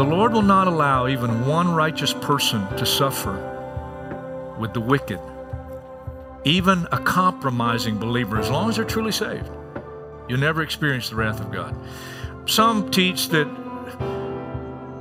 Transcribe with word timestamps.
The 0.00 0.06
Lord 0.06 0.32
will 0.32 0.40
not 0.40 0.66
allow 0.66 1.08
even 1.08 1.46
one 1.46 1.74
righteous 1.74 2.14
person 2.14 2.66
to 2.78 2.86
suffer 2.86 3.34
with 4.58 4.72
the 4.72 4.80
wicked, 4.80 5.20
even 6.42 6.88
a 6.90 6.96
compromising 6.96 7.98
believer, 7.98 8.38
as 8.38 8.48
long 8.48 8.70
as 8.70 8.76
they're 8.76 8.86
truly 8.86 9.12
saved. 9.12 9.50
You'll 10.26 10.40
never 10.40 10.62
experience 10.62 11.10
the 11.10 11.16
wrath 11.16 11.38
of 11.38 11.52
God. 11.52 11.76
Some 12.46 12.90
teach 12.90 13.28
that 13.28 13.46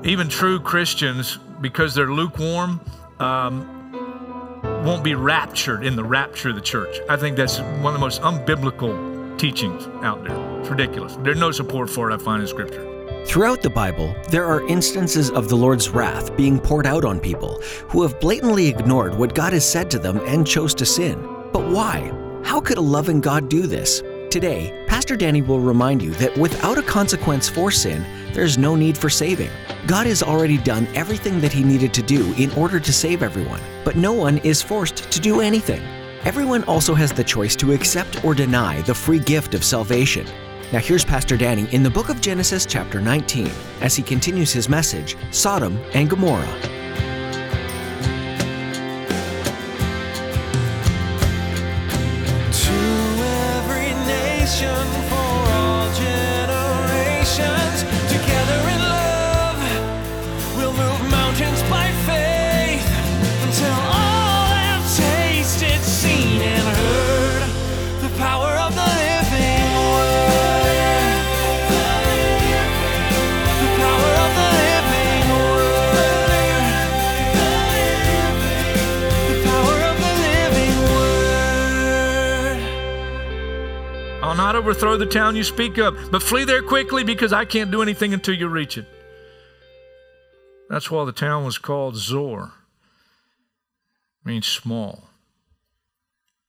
even 0.03 0.27
true 0.27 0.59
Christians, 0.59 1.37
because 1.61 1.95
they're 1.95 2.11
lukewarm, 2.11 2.81
um, 3.19 4.83
won't 4.83 5.05
be 5.05 5.15
raptured 5.15 5.85
in 5.85 5.95
the 5.95 6.03
rapture 6.03 6.49
of 6.49 6.55
the 6.55 6.61
church. 6.61 6.99
I 7.07 7.15
think 7.15 7.37
that's 7.37 7.59
one 7.59 7.85
of 7.85 7.93
the 7.93 7.99
most 7.99 8.21
unbiblical 8.21 9.39
teachings 9.39 9.87
out 10.03 10.25
there. 10.25 10.59
It's 10.59 10.67
ridiculous. 10.67 11.15
There's 11.21 11.39
no 11.39 11.51
support 11.51 11.89
for 11.89 12.11
it, 12.11 12.13
I 12.13 12.17
find 12.17 12.41
in 12.41 12.49
Scripture. 12.49 12.88
Throughout 13.25 13.61
the 13.61 13.69
Bible, 13.69 14.15
there 14.29 14.45
are 14.45 14.67
instances 14.67 15.29
of 15.29 15.49
the 15.49 15.55
Lord's 15.55 15.89
wrath 15.89 16.35
being 16.35 16.59
poured 16.59 16.87
out 16.87 17.05
on 17.05 17.19
people 17.19 17.61
who 17.87 18.01
have 18.01 18.19
blatantly 18.19 18.67
ignored 18.67 19.13
what 19.15 19.35
God 19.35 19.53
has 19.53 19.69
said 19.69 19.91
to 19.91 19.99
them 19.99 20.19
and 20.25 20.47
chose 20.47 20.73
to 20.75 20.85
sin. 20.85 21.21
But 21.53 21.69
why? 21.69 22.11
How 22.43 22.59
could 22.59 22.77
a 22.77 22.81
loving 22.81 23.21
God 23.21 23.47
do 23.47 23.67
this? 23.67 24.01
Today, 24.31 24.85
Pastor 24.87 25.15
Danny 25.15 25.41
will 25.41 25.59
remind 25.59 26.01
you 26.01 26.11
that 26.15 26.35
without 26.37 26.77
a 26.77 26.83
consequence 26.83 27.47
for 27.47 27.69
sin, 27.69 28.05
there's 28.33 28.57
no 28.57 28.75
need 28.75 28.97
for 28.97 29.09
saving. 29.09 29.51
God 29.85 30.07
has 30.07 30.23
already 30.23 30.57
done 30.57 30.87
everything 30.95 31.39
that 31.41 31.53
He 31.53 31.63
needed 31.63 31.93
to 31.95 32.01
do 32.01 32.33
in 32.33 32.51
order 32.51 32.79
to 32.79 32.93
save 32.93 33.21
everyone, 33.21 33.61
but 33.85 33.95
no 33.95 34.13
one 34.13 34.39
is 34.39 34.61
forced 34.61 35.11
to 35.11 35.19
do 35.19 35.41
anything. 35.41 35.81
Everyone 36.25 36.63
also 36.63 36.95
has 36.95 37.13
the 37.13 37.23
choice 37.23 37.55
to 37.57 37.73
accept 37.73 38.23
or 38.25 38.33
deny 38.33 38.81
the 38.81 38.93
free 38.93 39.19
gift 39.19 39.53
of 39.53 39.63
salvation. 39.63 40.27
Now, 40.71 40.79
here's 40.79 41.03
Pastor 41.03 41.35
Danny 41.35 41.67
in 41.73 41.81
the 41.81 41.89
book 41.89 42.09
of 42.09 42.21
Genesis, 42.21 42.63
chapter 42.63 43.01
19, 43.01 43.49
as 43.81 43.95
he 43.95 44.03
continues 44.03 44.51
his 44.51 44.69
message 44.69 45.17
Sodom 45.31 45.79
and 45.95 46.07
Gomorrah. 46.07 46.78
I'll 84.29 84.35
not 84.35 84.55
overthrow 84.55 84.95
the 84.95 85.07
town 85.07 85.35
you 85.35 85.43
speak 85.43 85.79
of, 85.79 86.11
but 86.11 86.21
flee 86.21 86.43
there 86.43 86.61
quickly 86.61 87.03
because 87.03 87.33
I 87.33 87.45
can't 87.45 87.71
do 87.71 87.81
anything 87.81 88.13
until 88.13 88.35
you 88.35 88.47
reach 88.47 88.77
it. 88.77 88.85
That's 90.69 90.91
why 90.91 91.03
the 91.05 91.11
town 91.11 91.45
was 91.45 91.57
called 91.57 91.95
Zoar. 91.95 92.51
It 94.21 94.27
means 94.27 94.45
small. 94.45 95.05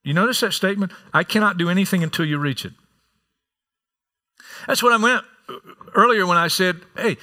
You 0.05 0.13
notice 0.13 0.41
that 0.41 0.53
statement? 0.53 0.93
I 1.15 1.25
cannot 1.25 1.57
do 1.57 1.71
anything 1.71 2.03
until 2.03 2.27
you 2.27 2.37
reach 2.37 2.67
it. 2.67 2.75
That's 4.67 4.83
what 4.83 4.93
I 4.93 4.99
meant 4.99 5.25
earlier 5.95 6.27
when 6.27 6.37
I 6.37 6.49
said, 6.49 6.83
hey, 6.99 7.17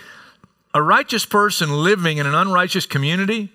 a 0.73 0.81
righteous 0.81 1.27
person 1.27 1.83
living 1.83 2.17
in 2.17 2.25
an 2.25 2.33
unrighteous 2.33 2.87
community 2.87 3.51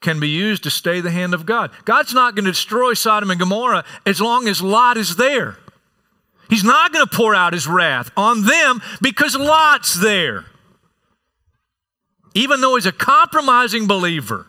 can 0.00 0.20
be 0.20 0.28
used 0.28 0.62
to 0.62 0.70
stay 0.70 1.00
the 1.00 1.10
hand 1.10 1.34
of 1.34 1.46
God. 1.46 1.72
God's 1.84 2.14
not 2.14 2.36
going 2.36 2.44
to 2.44 2.52
destroy 2.52 2.94
Sodom 2.94 3.32
and 3.32 3.40
Gomorrah 3.40 3.84
as 4.06 4.20
long 4.20 4.46
as 4.46 4.62
Lot 4.62 4.96
is 4.96 5.16
there. 5.16 5.58
He's 6.48 6.64
not 6.64 6.92
going 6.92 7.06
to 7.06 7.16
pour 7.16 7.34
out 7.34 7.52
his 7.52 7.66
wrath 7.66 8.10
on 8.16 8.44
them 8.44 8.80
because 9.00 9.36
Lot's 9.36 9.94
there. 9.94 10.46
Even 12.34 12.60
though 12.60 12.74
he's 12.74 12.86
a 12.86 12.92
compromising 12.92 13.86
believer, 13.86 14.46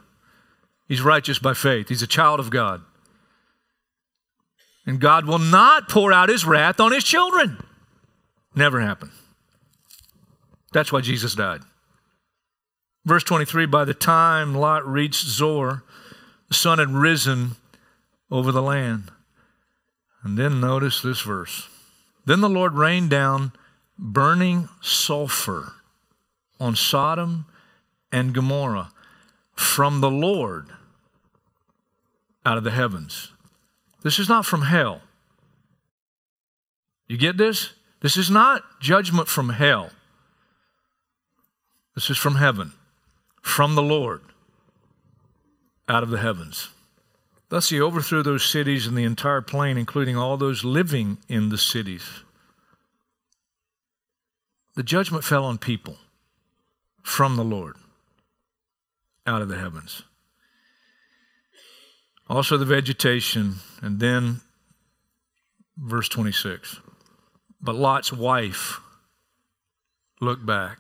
he's 0.88 1.02
righteous 1.02 1.40
by 1.40 1.54
faith. 1.54 1.90
He's 1.90 2.02
a 2.02 2.08
child 2.08 2.40
of 2.40 2.50
God. 2.50 2.82
And 4.86 5.00
God 5.00 5.26
will 5.26 5.40
not 5.40 5.90
pour 5.90 6.14
out 6.14 6.30
his 6.30 6.46
wrath 6.46 6.80
on 6.80 6.92
his 6.92 7.04
children. 7.04 7.64
Never 8.56 8.82
happened. 8.82 9.12
That's 10.74 10.92
why 10.92 11.02
Jesus 11.02 11.36
died. 11.36 11.62
Verse 13.06 13.24
23 13.24 13.66
By 13.66 13.86
the 13.86 13.94
time 13.94 14.54
Lot 14.54 14.86
reached 14.88 15.26
Zoar, 15.26 15.84
the 16.50 16.54
sun 16.54 16.80
had 16.80 16.90
risen 16.90 17.52
over 18.30 18.52
the 18.52 18.62
land. 18.62 19.12
And 20.24 20.38
then 20.38 20.60
notice 20.60 21.02
this 21.02 21.22
verse. 21.22 21.70
Then 22.28 22.42
the 22.42 22.50
Lord 22.50 22.74
rained 22.74 23.10
down 23.10 23.54
burning 23.98 24.68
sulfur 24.82 25.72
on 26.60 26.76
Sodom 26.76 27.46
and 28.12 28.34
Gomorrah 28.34 28.92
from 29.54 30.02
the 30.02 30.12
Lord 30.12 30.68
out 32.46 32.58
of 32.58 32.66
the 32.66 32.72
heavens. 32.72 33.32
This 34.04 34.20
is 34.20 34.28
not 34.28 34.46
from 34.46 34.64
hell. 34.64 35.04
You 37.08 37.18
get 37.18 37.38
this? 37.38 37.72
This 38.02 38.18
is 38.18 38.30
not 38.30 38.62
judgment 38.82 39.30
from 39.30 39.48
hell. 39.48 39.92
This 41.96 42.10
is 42.10 42.18
from 42.18 42.36
heaven, 42.36 42.74
from 43.42 43.76
the 43.76 43.82
Lord 43.82 44.20
out 45.88 46.04
of 46.04 46.10
the 46.10 46.20
heavens. 46.20 46.72
Thus 47.50 47.70
he 47.70 47.80
overthrew 47.80 48.24
those 48.24 48.46
cities 48.46 48.88
and 48.88 48.98
the 48.98 49.04
entire 49.04 49.42
plain, 49.42 49.78
including 49.78 50.18
all 50.18 50.36
those 50.38 50.64
living 50.64 51.18
in 51.30 51.50
the 51.50 51.58
cities. 51.58 52.24
The 54.76 54.84
judgment 54.84 55.24
fell 55.24 55.46
on 55.46 55.58
people 55.58 55.98
from 57.02 57.36
the 57.36 57.44
Lord 57.44 57.76
out 59.26 59.42
of 59.42 59.48
the 59.48 59.58
heavens. 59.58 60.04
Also 62.30 62.58
the 62.58 62.66
vegetation, 62.66 63.56
and 63.82 64.00
then 64.00 64.42
verse 65.78 66.10
26. 66.10 66.82
But 67.62 67.76
Lot's 67.76 68.12
wife 68.12 68.82
looked 70.20 70.46
back, 70.46 70.80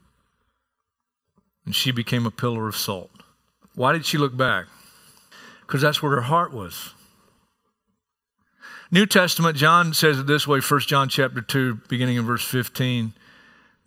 and 1.66 1.74
she 1.74 1.92
became 1.92 2.26
a 2.26 2.32
pillar 2.32 2.68
of 2.68 2.76
salt. 2.76 3.12
Why 3.74 3.94
did 3.94 4.06
she 4.06 4.18
look 4.18 4.36
back? 4.36 4.66
Because 5.68 5.82
that's 5.82 6.02
where 6.02 6.14
her 6.14 6.22
heart 6.22 6.54
was. 6.54 6.94
New 8.90 9.06
Testament, 9.06 9.58
John 9.58 9.94
says 9.94 10.18
it 10.18 10.26
this 10.26 10.48
way, 10.48 10.62
1 10.62 10.80
John 10.82 11.10
chapter 11.10 11.42
2, 11.42 11.82
beginning 11.90 12.16
in 12.16 12.26
verse 12.26 12.46
15. 12.46 13.12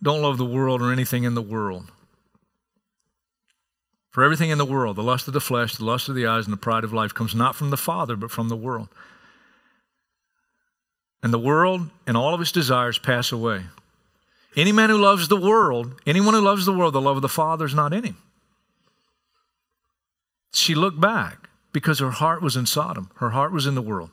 Don't 0.02 0.20
love 0.20 0.36
the 0.36 0.44
world 0.44 0.82
or 0.82 0.92
anything 0.92 1.24
in 1.24 1.34
the 1.34 1.42
world. 1.42 1.90
For 4.10 4.22
everything 4.22 4.50
in 4.50 4.58
the 4.58 4.66
world, 4.66 4.96
the 4.96 5.02
lust 5.02 5.26
of 5.26 5.32
the 5.32 5.40
flesh, 5.40 5.76
the 5.76 5.84
lust 5.84 6.10
of 6.10 6.14
the 6.14 6.26
eyes, 6.26 6.44
and 6.44 6.52
the 6.52 6.58
pride 6.58 6.84
of 6.84 6.92
life 6.92 7.14
comes 7.14 7.34
not 7.34 7.54
from 7.54 7.70
the 7.70 7.76
Father, 7.78 8.14
but 8.14 8.30
from 8.30 8.50
the 8.50 8.56
world. 8.56 8.88
And 11.22 11.32
the 11.32 11.38
world 11.38 11.88
and 12.06 12.16
all 12.16 12.34
of 12.34 12.40
its 12.42 12.52
desires 12.52 12.98
pass 12.98 13.32
away. 13.32 13.62
Any 14.54 14.72
man 14.72 14.90
who 14.90 14.98
loves 14.98 15.28
the 15.28 15.36
world, 15.36 15.98
anyone 16.06 16.34
who 16.34 16.40
loves 16.40 16.66
the 16.66 16.72
world, 16.72 16.92
the 16.92 17.00
love 17.00 17.16
of 17.16 17.22
the 17.22 17.28
Father 17.28 17.64
is 17.64 17.74
not 17.74 17.94
in 17.94 18.04
him. 18.04 18.16
She 20.52 20.74
looked 20.74 21.00
back 21.00 21.39
because 21.72 21.98
her 21.98 22.10
heart 22.10 22.42
was 22.42 22.56
in 22.56 22.66
Sodom. 22.66 23.10
Her 23.16 23.30
heart 23.30 23.52
was 23.52 23.66
in 23.66 23.74
the 23.74 23.82
world. 23.82 24.10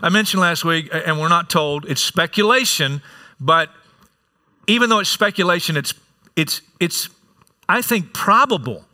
I 0.00 0.08
mentioned 0.08 0.40
last 0.40 0.64
week, 0.64 0.88
and 0.92 1.20
we're 1.20 1.28
not 1.28 1.48
told, 1.48 1.84
it's 1.86 2.02
speculation, 2.02 3.00
but 3.38 3.70
even 4.66 4.90
though 4.90 4.98
it's 4.98 5.10
speculation, 5.10 5.76
it's, 5.76 5.94
it's, 6.36 6.62
it's 6.80 7.08
I 7.68 7.82
think, 7.82 8.12
probable. 8.12 8.84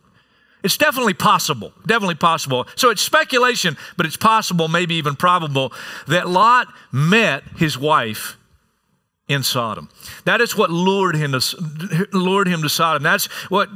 It's 0.63 0.77
definitely 0.77 1.15
possible, 1.15 1.73
definitely 1.87 2.17
possible. 2.17 2.67
So 2.77 2.91
it's 2.91 3.01
speculation, 3.01 3.79
but 3.97 4.05
it's 4.05 4.17
possible, 4.17 4.69
maybe 4.69 4.95
even 4.97 5.17
probable, 5.17 5.73
that 6.07 6.29
Lot 6.29 6.69
met 6.93 7.45
his 7.57 7.79
wife 7.79 8.37
in 9.31 9.45
Sodom. 9.45 9.89
That 10.25 10.41
is 10.41 10.57
what 10.57 10.71
lured 10.71 11.15
him 11.15 11.33
to, 11.33 12.09
lured 12.13 12.49
him 12.49 12.63
to 12.63 12.69
Sodom. 12.69 13.05
That's 13.05 13.27
what 13.49 13.69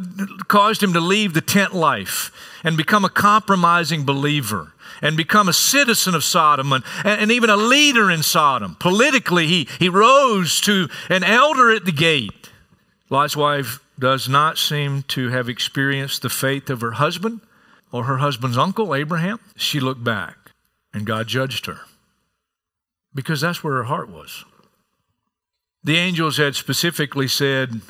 caused 0.49 0.83
him 0.83 0.93
to 0.95 1.01
leave 1.01 1.33
the 1.33 1.41
tent 1.41 1.73
life 1.73 2.33
and 2.65 2.77
become 2.77 3.05
a 3.05 3.09
compromising 3.09 4.05
believer 4.05 4.73
and 5.01 5.17
become 5.17 5.49
a 5.49 5.53
citizen 5.53 6.13
of 6.17 6.25
Sodom 6.25 6.73
and, 6.73 6.85
and 7.05 7.31
even 7.31 7.51
a 7.51 7.57
leader 7.57 8.11
in 8.11 8.25
Sodom. 8.25 8.77
Politically, 8.81 9.47
he, 9.47 9.69
he 9.79 9.89
rose 9.89 10.61
to 10.63 10.89
an 11.09 11.23
elder 11.23 11.71
at 11.71 11.85
the 11.85 11.93
gate. 11.93 12.51
Lot's 13.09 13.37
wife 13.37 13.79
does 13.97 14.29
not 14.29 14.59
seem 14.59 15.05
to 15.05 15.29
have 15.29 15.49
experienced 15.49 16.23
the 16.23 16.29
faith 16.29 16.69
of 16.69 16.81
her 16.81 16.93
husband 16.93 17.41
or 17.93 18.05
her 18.05 18.17
husband's 18.17 18.59
uncle, 18.59 18.93
Abraham. 18.93 19.39
She 19.55 19.79
looked 19.79 20.03
back 20.03 20.51
and 20.93 21.07
God 21.07 21.29
judged 21.29 21.67
her 21.67 21.83
because 23.15 23.41
that's 23.41 23.63
where 23.63 23.75
her 23.75 23.85
heart 23.85 24.09
was. 24.09 24.45
The 25.85 25.97
angels 25.97 26.39
had 26.39 26.57
specifically 26.57 27.29
said, 27.29 27.83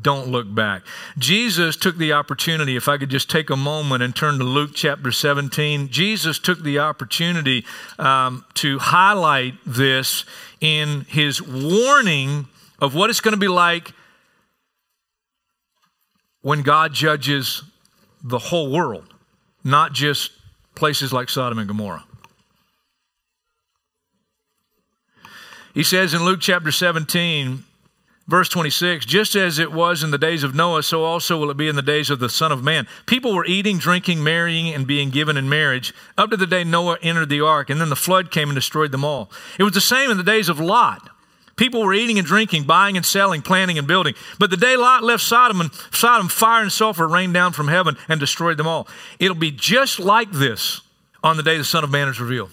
don't 0.00 0.28
look 0.28 0.52
back. 0.52 0.82
Jesus 1.18 1.76
took 1.76 1.98
the 1.98 2.12
opportunity, 2.12 2.74
if 2.74 2.88
I 2.88 2.96
could 2.96 3.10
just 3.10 3.30
take 3.30 3.50
a 3.50 3.56
moment 3.56 4.02
and 4.02 4.16
turn 4.16 4.38
to 4.38 4.44
Luke 4.44 4.70
chapter 4.74 5.12
17, 5.12 5.88
Jesus 5.88 6.38
took 6.38 6.62
the 6.62 6.78
opportunity 6.78 7.64
um, 7.98 8.44
to 8.54 8.78
highlight 8.78 9.54
this 9.66 10.24
in 10.60 11.02
his 11.02 11.40
warning 11.42 12.46
of 12.78 12.94
what 12.94 13.10
it's 13.10 13.20
going 13.20 13.34
to 13.34 13.38
be 13.40 13.48
like 13.48 13.92
when 16.40 16.62
God 16.62 16.92
judges 16.92 17.62
the 18.22 18.38
whole 18.38 18.70
world, 18.70 19.14
not 19.62 19.92
just 19.92 20.32
places 20.74 21.12
like 21.12 21.28
Sodom 21.28 21.58
and 21.58 21.68
Gomorrah. 21.68 22.04
He 25.74 25.82
says 25.82 26.14
in 26.14 26.24
Luke 26.24 26.38
chapter 26.40 26.70
17, 26.70 27.64
verse 28.28 28.48
26 28.48 29.04
just 29.04 29.34
as 29.34 29.58
it 29.58 29.72
was 29.72 30.04
in 30.04 30.12
the 30.12 30.18
days 30.18 30.44
of 30.44 30.54
Noah, 30.54 30.84
so 30.84 31.02
also 31.02 31.36
will 31.36 31.50
it 31.50 31.56
be 31.56 31.66
in 31.66 31.74
the 31.74 31.82
days 31.82 32.10
of 32.10 32.20
the 32.20 32.28
Son 32.28 32.52
of 32.52 32.62
Man. 32.62 32.86
People 33.06 33.34
were 33.34 33.44
eating, 33.44 33.78
drinking, 33.78 34.22
marrying, 34.22 34.72
and 34.72 34.86
being 34.86 35.10
given 35.10 35.36
in 35.36 35.48
marriage 35.48 35.92
up 36.16 36.30
to 36.30 36.36
the 36.36 36.46
day 36.46 36.62
Noah 36.62 36.98
entered 37.02 37.28
the 37.28 37.40
ark, 37.40 37.70
and 37.70 37.80
then 37.80 37.90
the 37.90 37.96
flood 37.96 38.30
came 38.30 38.48
and 38.48 38.54
destroyed 38.54 38.92
them 38.92 39.04
all. 39.04 39.32
It 39.58 39.64
was 39.64 39.74
the 39.74 39.80
same 39.80 40.12
in 40.12 40.16
the 40.16 40.22
days 40.22 40.48
of 40.48 40.60
Lot. 40.60 41.10
People 41.56 41.82
were 41.82 41.94
eating 41.94 42.18
and 42.18 42.26
drinking, 42.26 42.64
buying 42.64 42.96
and 42.96 43.04
selling, 43.04 43.42
planting 43.42 43.76
and 43.76 43.86
building. 43.86 44.14
But 44.38 44.50
the 44.50 44.56
day 44.56 44.76
Lot 44.76 45.02
left 45.02 45.24
Sodom, 45.24 45.60
and 45.60 45.72
Sodom, 45.92 46.28
fire 46.28 46.62
and 46.62 46.72
sulfur 46.72 47.08
rained 47.08 47.34
down 47.34 47.52
from 47.52 47.66
heaven 47.66 47.96
and 48.08 48.20
destroyed 48.20 48.58
them 48.58 48.66
all. 48.66 48.86
It'll 49.18 49.36
be 49.36 49.50
just 49.50 49.98
like 49.98 50.30
this 50.30 50.82
on 51.22 51.36
the 51.36 51.42
day 51.42 51.58
the 51.58 51.64
Son 51.64 51.82
of 51.82 51.90
Man 51.90 52.08
is 52.08 52.20
revealed. 52.20 52.50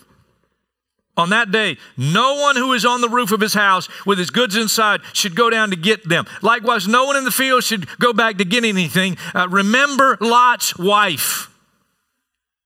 On 1.18 1.30
that 1.31 1.52
day, 1.52 1.78
no 1.98 2.36
one 2.36 2.56
who 2.56 2.72
is 2.74 2.86
on 2.86 3.02
the 3.02 3.10
roof 3.10 3.31
of 3.31 3.42
his 3.42 3.54
house 3.54 3.90
with 4.06 4.18
his 4.18 4.30
goods 4.30 4.56
inside 4.56 5.02
should 5.13 5.36
go 5.36 5.50
down 5.50 5.69
to 5.72 5.75
get 5.75 6.08
them. 6.08 6.25
Likewise, 6.42 6.88
no 6.88 7.06
one 7.06 7.18
in 7.18 7.25
the 7.25 7.31
field 7.31 7.63
should 7.63 7.86
go 8.00 8.13
back 8.13 8.38
to 8.38 8.46
get 8.46 8.63
anything. 8.63 9.18
Uh, 9.36 9.48
remember 9.50 10.18
Lot's 10.22 10.78
wife. 10.78 11.50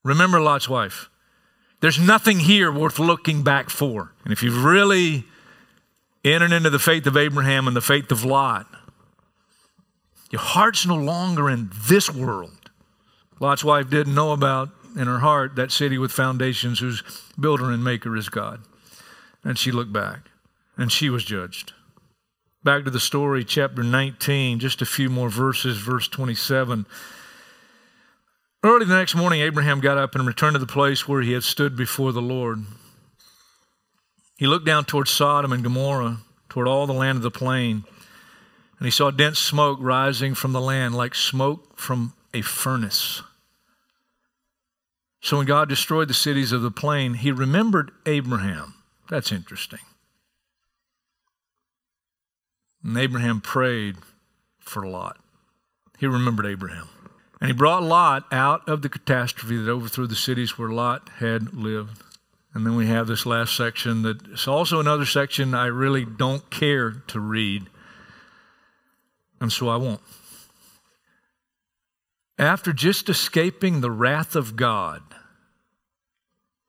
Remember 0.03 0.39
Lot's 0.39 0.69
wife. 0.69 1.09
There's 1.81 1.99
nothing 1.99 2.39
here 2.39 2.71
worth 2.71 2.99
looking 2.99 3.43
back 3.43 3.69
for. 3.69 4.13
And 4.23 4.31
if 4.31 4.43
you've 4.43 4.63
really 4.63 5.25
entered 6.23 6.51
into 6.51 6.69
the 6.69 6.79
faith 6.79 7.07
of 7.07 7.17
Abraham 7.17 7.67
and 7.67 7.75
the 7.75 7.81
faith 7.81 8.11
of 8.11 8.23
Lot, 8.23 8.67
your 10.31 10.41
heart's 10.41 10.85
no 10.85 10.95
longer 10.95 11.49
in 11.49 11.71
this 11.87 12.13
world. 12.13 12.69
Lot's 13.39 13.63
wife 13.63 13.89
didn't 13.89 14.15
know 14.15 14.31
about 14.31 14.69
in 14.95 15.07
her 15.07 15.19
heart 15.19 15.55
that 15.55 15.71
city 15.71 15.97
with 15.97 16.11
foundations 16.11 16.79
whose 16.79 17.03
builder 17.39 17.71
and 17.71 17.83
maker 17.83 18.15
is 18.15 18.29
God. 18.29 18.61
And 19.43 19.57
she 19.57 19.71
looked 19.71 19.93
back 19.93 20.29
and 20.77 20.91
she 20.91 21.09
was 21.09 21.23
judged. 21.23 21.73
Back 22.63 22.83
to 22.85 22.89
the 22.89 22.99
story, 22.99 23.43
chapter 23.43 23.83
19, 23.83 24.59
just 24.59 24.81
a 24.81 24.85
few 24.85 25.09
more 25.09 25.29
verses, 25.29 25.77
verse 25.77 26.07
27. 26.07 26.87
Early 28.63 28.85
the 28.85 28.95
next 28.95 29.13
morning, 29.13 29.41
Abraham 29.41 29.79
got 29.79 29.99
up 29.99 30.15
and 30.15 30.25
returned 30.25 30.55
to 30.55 30.59
the 30.59 30.65
place 30.65 31.07
where 31.07 31.21
he 31.21 31.33
had 31.33 31.43
stood 31.43 31.75
before 31.75 32.11
the 32.11 32.23
Lord. 32.23 32.63
He 34.37 34.47
looked 34.47 34.65
down 34.65 34.85
toward 34.85 35.07
Sodom 35.07 35.53
and 35.53 35.63
Gomorrah, 35.63 36.17
toward 36.49 36.67
all 36.67 36.87
the 36.87 36.93
land 36.93 37.17
of 37.17 37.21
the 37.21 37.29
plain, 37.29 37.83
and 38.79 38.85
he 38.85 38.91
saw 38.91 39.11
dense 39.11 39.37
smoke 39.37 39.77
rising 39.79 40.33
from 40.33 40.51
the 40.51 40.59
land 40.59 40.95
like 40.95 41.13
smoke 41.13 41.77
from 41.77 42.13
a 42.33 42.41
furnace. 42.41 43.21
So 45.25 45.37
when 45.37 45.47
God 45.47 45.67
destroyed 45.69 46.07
the 46.07 46.13
cities 46.13 46.51
of 46.51 46.61
the 46.61 46.69
plain, 46.69 47.15
he 47.15 47.31
remembered 47.31 47.89
Abraham. 48.05 48.75
That's 49.09 49.31
interesting. 49.31 49.79
And 52.83 52.95
Abraham 52.95 53.41
prayed 53.41 53.95
for 54.59 54.85
Lot. 54.85 55.17
He 55.97 56.05
remembered 56.05 56.45
Abraham. 56.45 56.89
And 57.41 57.47
he 57.47 57.55
brought 57.55 57.81
Lot 57.81 58.31
out 58.31 58.69
of 58.69 58.83
the 58.83 58.87
catastrophe 58.87 59.57
that 59.57 59.67
overthrew 59.67 60.05
the 60.05 60.15
cities 60.15 60.59
where 60.59 60.69
Lot 60.69 61.09
had 61.17 61.55
lived. 61.55 62.03
And 62.53 62.63
then 62.63 62.75
we 62.75 62.85
have 62.85 63.07
this 63.07 63.25
last 63.25 63.57
section 63.57 64.03
that's 64.03 64.47
also 64.47 64.79
another 64.79 65.07
section 65.07 65.55
I 65.55 65.65
really 65.65 66.05
don't 66.05 66.51
care 66.51 66.91
to 67.07 67.19
read. 67.19 67.65
And 69.41 69.51
so 69.51 69.69
I 69.69 69.77
won't. 69.77 70.01
After 72.37 72.71
just 72.73 73.09
escaping 73.09 73.81
the 73.81 73.89
wrath 73.89 74.35
of 74.35 74.55
God, 74.55 75.01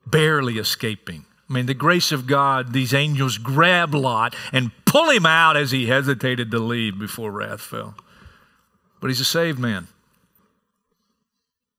barely 0.07 0.59
escaping. 0.59 1.25
I 1.49 1.53
mean, 1.53 1.67
the 1.67 1.75
grace 1.75 2.11
of 2.13 2.27
God, 2.27 2.73
these 2.73 2.93
angels 2.93 3.39
grab 3.39 3.95
Lot 3.95 4.35
and 4.53 4.73
pull 4.85 5.11
him 5.11 5.27
out 5.27 5.57
as 5.57 5.71
he 5.71 5.87
hesitated 5.87 6.51
to 6.51 6.59
leave 6.59 6.99
before 6.99 7.31
wrath 7.31 7.61
fell. 7.61 7.95
But 9.01 9.09
he's 9.09 9.21
a 9.21 9.25
saved 9.25 9.59
man. 9.59 9.89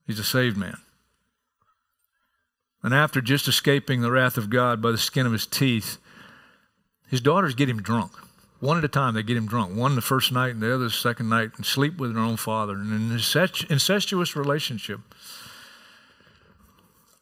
He's 0.05 0.19
a 0.19 0.23
saved 0.23 0.55
man. 0.55 0.77
And 2.81 2.93
after 2.93 3.19
just 3.19 3.47
escaping 3.47 4.01
the 4.01 4.11
wrath 4.11 4.37
of 4.37 4.49
God 4.49 4.81
by 4.81 4.91
the 4.91 4.97
skin 4.97 5.25
of 5.25 5.33
his 5.33 5.45
teeth, 5.45 5.97
his 7.09 7.19
daughters 7.19 7.55
get 7.55 7.69
him 7.69 7.81
drunk. 7.81 8.11
One 8.59 8.77
at 8.77 8.85
a 8.85 8.89
time, 8.89 9.13
they 9.13 9.23
get 9.23 9.37
him 9.37 9.47
drunk. 9.47 9.75
One 9.75 9.95
the 9.95 10.01
first 10.01 10.31
night 10.31 10.51
and 10.51 10.61
the 10.61 10.73
other 10.73 10.85
the 10.85 10.89
second 10.89 11.29
night, 11.29 11.51
and 11.57 11.65
sleep 11.65 11.97
with 11.97 12.13
their 12.13 12.23
own 12.23 12.37
father. 12.37 12.73
And 12.73 12.91
an 12.91 13.11
incestuous 13.69 14.35
relationship 14.35 15.01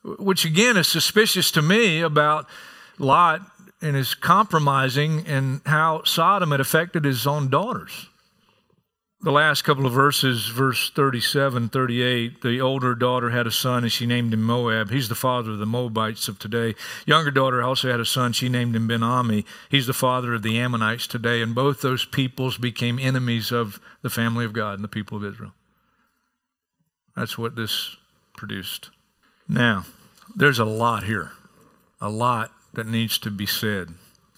which 0.05 0.45
again 0.45 0.77
is 0.77 0.87
suspicious 0.87 1.51
to 1.51 1.61
me 1.61 2.01
about 2.01 2.47
Lot 2.99 3.41
and 3.81 3.95
his 3.95 4.15
compromising 4.15 5.25
and 5.27 5.61
how 5.65 6.03
Sodom 6.03 6.51
had 6.51 6.59
affected 6.59 7.05
his 7.05 7.25
own 7.27 7.49
daughters. 7.49 8.07
The 9.21 9.31
last 9.31 9.63
couple 9.63 9.87
of 9.87 9.93
verses, 9.93 10.47
verse 10.49 10.91
37, 10.91 11.69
38, 11.69 12.41
the 12.41 12.61
older 12.61 12.93
daughter 12.93 13.31
had 13.31 13.47
a 13.47 13.51
son 13.51 13.83
and 13.83 13.91
she 13.91 14.05
named 14.05 14.33
him 14.33 14.43
Moab. 14.43 14.91
He's 14.91 15.09
the 15.09 15.15
father 15.15 15.51
of 15.51 15.57
the 15.57 15.65
Moabites 15.65 16.27
of 16.27 16.37
today. 16.37 16.75
Younger 17.07 17.31
daughter 17.31 17.63
also 17.63 17.89
had 17.89 17.99
a 17.99 18.05
son. 18.05 18.33
She 18.33 18.49
named 18.49 18.75
him 18.75 18.87
Ben 18.87 19.01
Ami. 19.01 19.43
He's 19.69 19.87
the 19.87 19.93
father 19.93 20.35
of 20.35 20.43
the 20.43 20.59
Ammonites 20.59 21.07
today. 21.07 21.41
And 21.41 21.55
both 21.55 21.81
those 21.81 22.05
peoples 22.05 22.59
became 22.59 22.99
enemies 22.99 23.51
of 23.51 23.79
the 24.03 24.11
family 24.11 24.45
of 24.45 24.53
God 24.53 24.75
and 24.75 24.83
the 24.83 24.89
people 24.89 25.17
of 25.17 25.25
Israel. 25.25 25.53
That's 27.15 27.37
what 27.37 27.55
this 27.55 27.95
produced. 28.37 28.91
Now, 29.47 29.85
there's 30.35 30.59
a 30.59 30.65
lot 30.65 31.03
here, 31.03 31.31
a 32.01 32.09
lot 32.09 32.51
that 32.73 32.87
needs 32.87 33.17
to 33.19 33.31
be 33.31 33.45
said, 33.45 33.89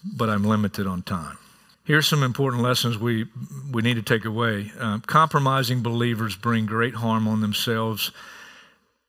but 0.04 0.28
I'm 0.28 0.44
limited 0.44 0.86
on 0.86 1.02
time. 1.02 1.38
Here's 1.84 2.06
some 2.06 2.22
important 2.22 2.62
lessons 2.62 2.98
we, 2.98 3.26
we 3.72 3.80
need 3.80 3.94
to 3.94 4.02
take 4.02 4.26
away. 4.26 4.72
Uh, 4.78 4.98
compromising 5.06 5.82
believers 5.82 6.36
bring 6.36 6.66
great 6.66 6.96
harm 6.96 7.26
on 7.26 7.40
themselves 7.40 8.12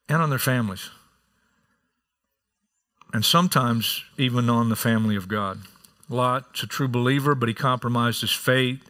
and 0.08 0.22
on 0.22 0.30
their 0.30 0.40
families, 0.40 0.90
and 3.14 3.26
sometimes 3.26 4.04
even 4.18 4.50
on 4.50 4.70
the 4.70 4.76
family 4.76 5.16
of 5.16 5.28
God. 5.28 5.60
Lot's 6.08 6.64
a 6.64 6.68
true 6.68 6.88
believer, 6.88 7.36
but 7.36 7.50
he 7.50 7.54
compromised 7.54 8.22
his 8.22 8.32
faith. 8.32 8.90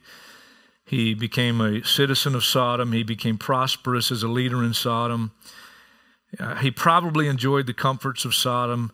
He 0.86 1.14
became 1.14 1.60
a 1.60 1.84
citizen 1.84 2.36
of 2.36 2.46
Sodom. 2.46 2.94
He 2.94 3.04
became 3.04 3.38
prosperous 3.38 4.12
as 4.12 4.24
a 4.24 4.28
leader 4.28 4.64
in 4.64 4.74
Sodom. 4.74 5.32
Uh, 6.38 6.56
he 6.56 6.70
probably 6.70 7.28
enjoyed 7.28 7.66
the 7.66 7.74
comforts 7.74 8.26
of 8.26 8.36
Sodom. 8.36 8.92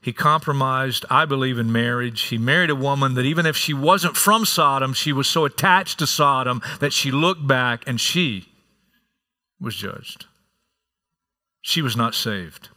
He 0.00 0.12
compromised, 0.12 1.04
I 1.10 1.24
believe, 1.24 1.58
in 1.58 1.70
marriage. 1.70 2.22
He 2.22 2.38
married 2.38 2.70
a 2.70 2.74
woman 2.74 3.14
that 3.14 3.24
even 3.24 3.46
if 3.46 3.56
she 3.56 3.74
wasn't 3.74 4.16
from 4.16 4.44
Sodom, 4.44 4.94
she 4.94 5.12
was 5.12 5.26
so 5.26 5.44
attached 5.44 5.98
to 5.98 6.06
Sodom 6.06 6.62
that 6.80 6.92
she 6.92 7.10
looked 7.10 7.46
back 7.46 7.84
and 7.86 8.00
she 8.00 8.48
was 9.60 9.76
judged. 9.76 10.26
She 11.60 11.82
was 11.82 11.96
not 11.96 12.14
saved. 12.14 12.70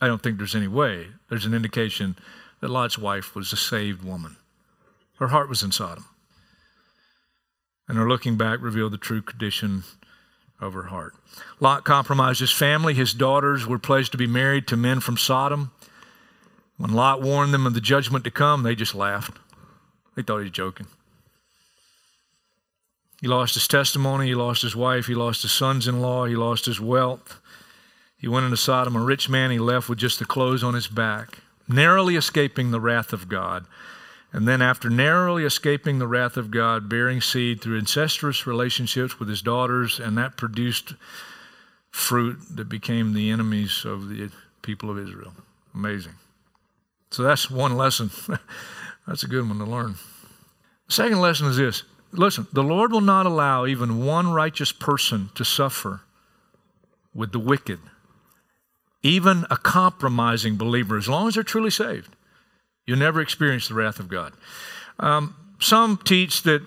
I 0.00 0.06
don't 0.06 0.22
think 0.22 0.36
there's 0.36 0.54
any 0.54 0.68
way. 0.68 1.08
There's 1.28 1.46
an 1.46 1.54
indication 1.54 2.16
that 2.60 2.68
Lot's 2.68 2.98
wife 2.98 3.34
was 3.34 3.52
a 3.52 3.56
saved 3.56 4.02
woman. 4.02 4.36
Her 5.18 5.28
heart 5.28 5.48
was 5.48 5.62
in 5.62 5.72
Sodom. 5.72 6.04
And 7.88 7.96
her 7.98 8.08
looking 8.08 8.36
back 8.36 8.60
revealed 8.60 8.92
the 8.92 8.98
true 8.98 9.22
condition 9.22 9.84
of 10.60 10.74
her 10.74 10.84
heart. 10.84 11.14
Lot 11.58 11.84
compromised 11.84 12.40
his 12.40 12.52
family. 12.52 12.94
His 12.94 13.14
daughters 13.14 13.66
were 13.66 13.78
pledged 13.78 14.12
to 14.12 14.18
be 14.18 14.26
married 14.26 14.66
to 14.68 14.76
men 14.76 15.00
from 15.00 15.16
Sodom. 15.16 15.72
When 16.76 16.92
Lot 16.92 17.22
warned 17.22 17.52
them 17.52 17.66
of 17.66 17.74
the 17.74 17.80
judgment 17.80 18.24
to 18.24 18.30
come, 18.30 18.62
they 18.62 18.74
just 18.74 18.94
laughed. 18.94 19.38
They 20.16 20.22
thought 20.22 20.38
he 20.38 20.44
was 20.44 20.52
joking. 20.52 20.86
He 23.20 23.28
lost 23.28 23.54
his 23.54 23.68
testimony, 23.68 24.28
he 24.28 24.34
lost 24.34 24.62
his 24.62 24.74
wife, 24.74 25.06
he 25.06 25.14
lost 25.14 25.42
his 25.42 25.52
sons 25.52 25.86
in 25.86 26.00
law, 26.00 26.24
he 26.24 26.36
lost 26.36 26.64
his 26.64 26.80
wealth. 26.80 27.38
He 28.16 28.28
went 28.28 28.44
into 28.44 28.56
Sodom, 28.56 28.96
a 28.96 29.00
rich 29.00 29.28
man, 29.28 29.50
he 29.50 29.58
left 29.58 29.88
with 29.88 29.98
just 29.98 30.18
the 30.18 30.24
clothes 30.24 30.64
on 30.64 30.74
his 30.74 30.88
back, 30.88 31.38
narrowly 31.68 32.16
escaping 32.16 32.70
the 32.70 32.80
wrath 32.80 33.12
of 33.12 33.28
God. 33.28 33.66
And 34.32 34.46
then, 34.46 34.62
after 34.62 34.88
narrowly 34.88 35.44
escaping 35.44 35.98
the 35.98 36.06
wrath 36.06 36.36
of 36.36 36.52
God, 36.52 36.88
bearing 36.88 37.20
seed 37.20 37.60
through 37.60 37.78
incestuous 37.78 38.46
relationships 38.46 39.18
with 39.18 39.28
his 39.28 39.42
daughters, 39.42 39.98
and 39.98 40.16
that 40.18 40.36
produced 40.36 40.94
fruit 41.90 42.38
that 42.54 42.68
became 42.68 43.12
the 43.12 43.30
enemies 43.30 43.84
of 43.84 44.08
the 44.08 44.30
people 44.62 44.88
of 44.88 44.98
Israel. 44.98 45.32
Amazing. 45.74 46.14
So 47.10 47.24
that's 47.24 47.50
one 47.50 47.76
lesson. 47.76 48.10
that's 49.06 49.24
a 49.24 49.28
good 49.28 49.48
one 49.48 49.58
to 49.58 49.64
learn. 49.64 49.96
Second 50.88 51.20
lesson 51.20 51.48
is 51.48 51.56
this 51.56 51.82
listen, 52.12 52.46
the 52.52 52.62
Lord 52.62 52.92
will 52.92 53.00
not 53.00 53.26
allow 53.26 53.66
even 53.66 54.04
one 54.04 54.32
righteous 54.32 54.72
person 54.72 55.30
to 55.34 55.44
suffer 55.44 56.02
with 57.14 57.32
the 57.32 57.38
wicked, 57.38 57.80
even 59.02 59.44
a 59.50 59.56
compromising 59.56 60.56
believer, 60.56 60.96
as 60.96 61.08
long 61.08 61.28
as 61.28 61.34
they're 61.34 61.42
truly 61.42 61.70
saved. 61.70 62.14
You'll 62.86 62.98
never 62.98 63.20
experience 63.20 63.68
the 63.68 63.74
wrath 63.74 64.00
of 64.00 64.08
God. 64.08 64.32
Um, 64.98 65.34
some 65.60 65.98
teach 65.98 66.42
that 66.42 66.62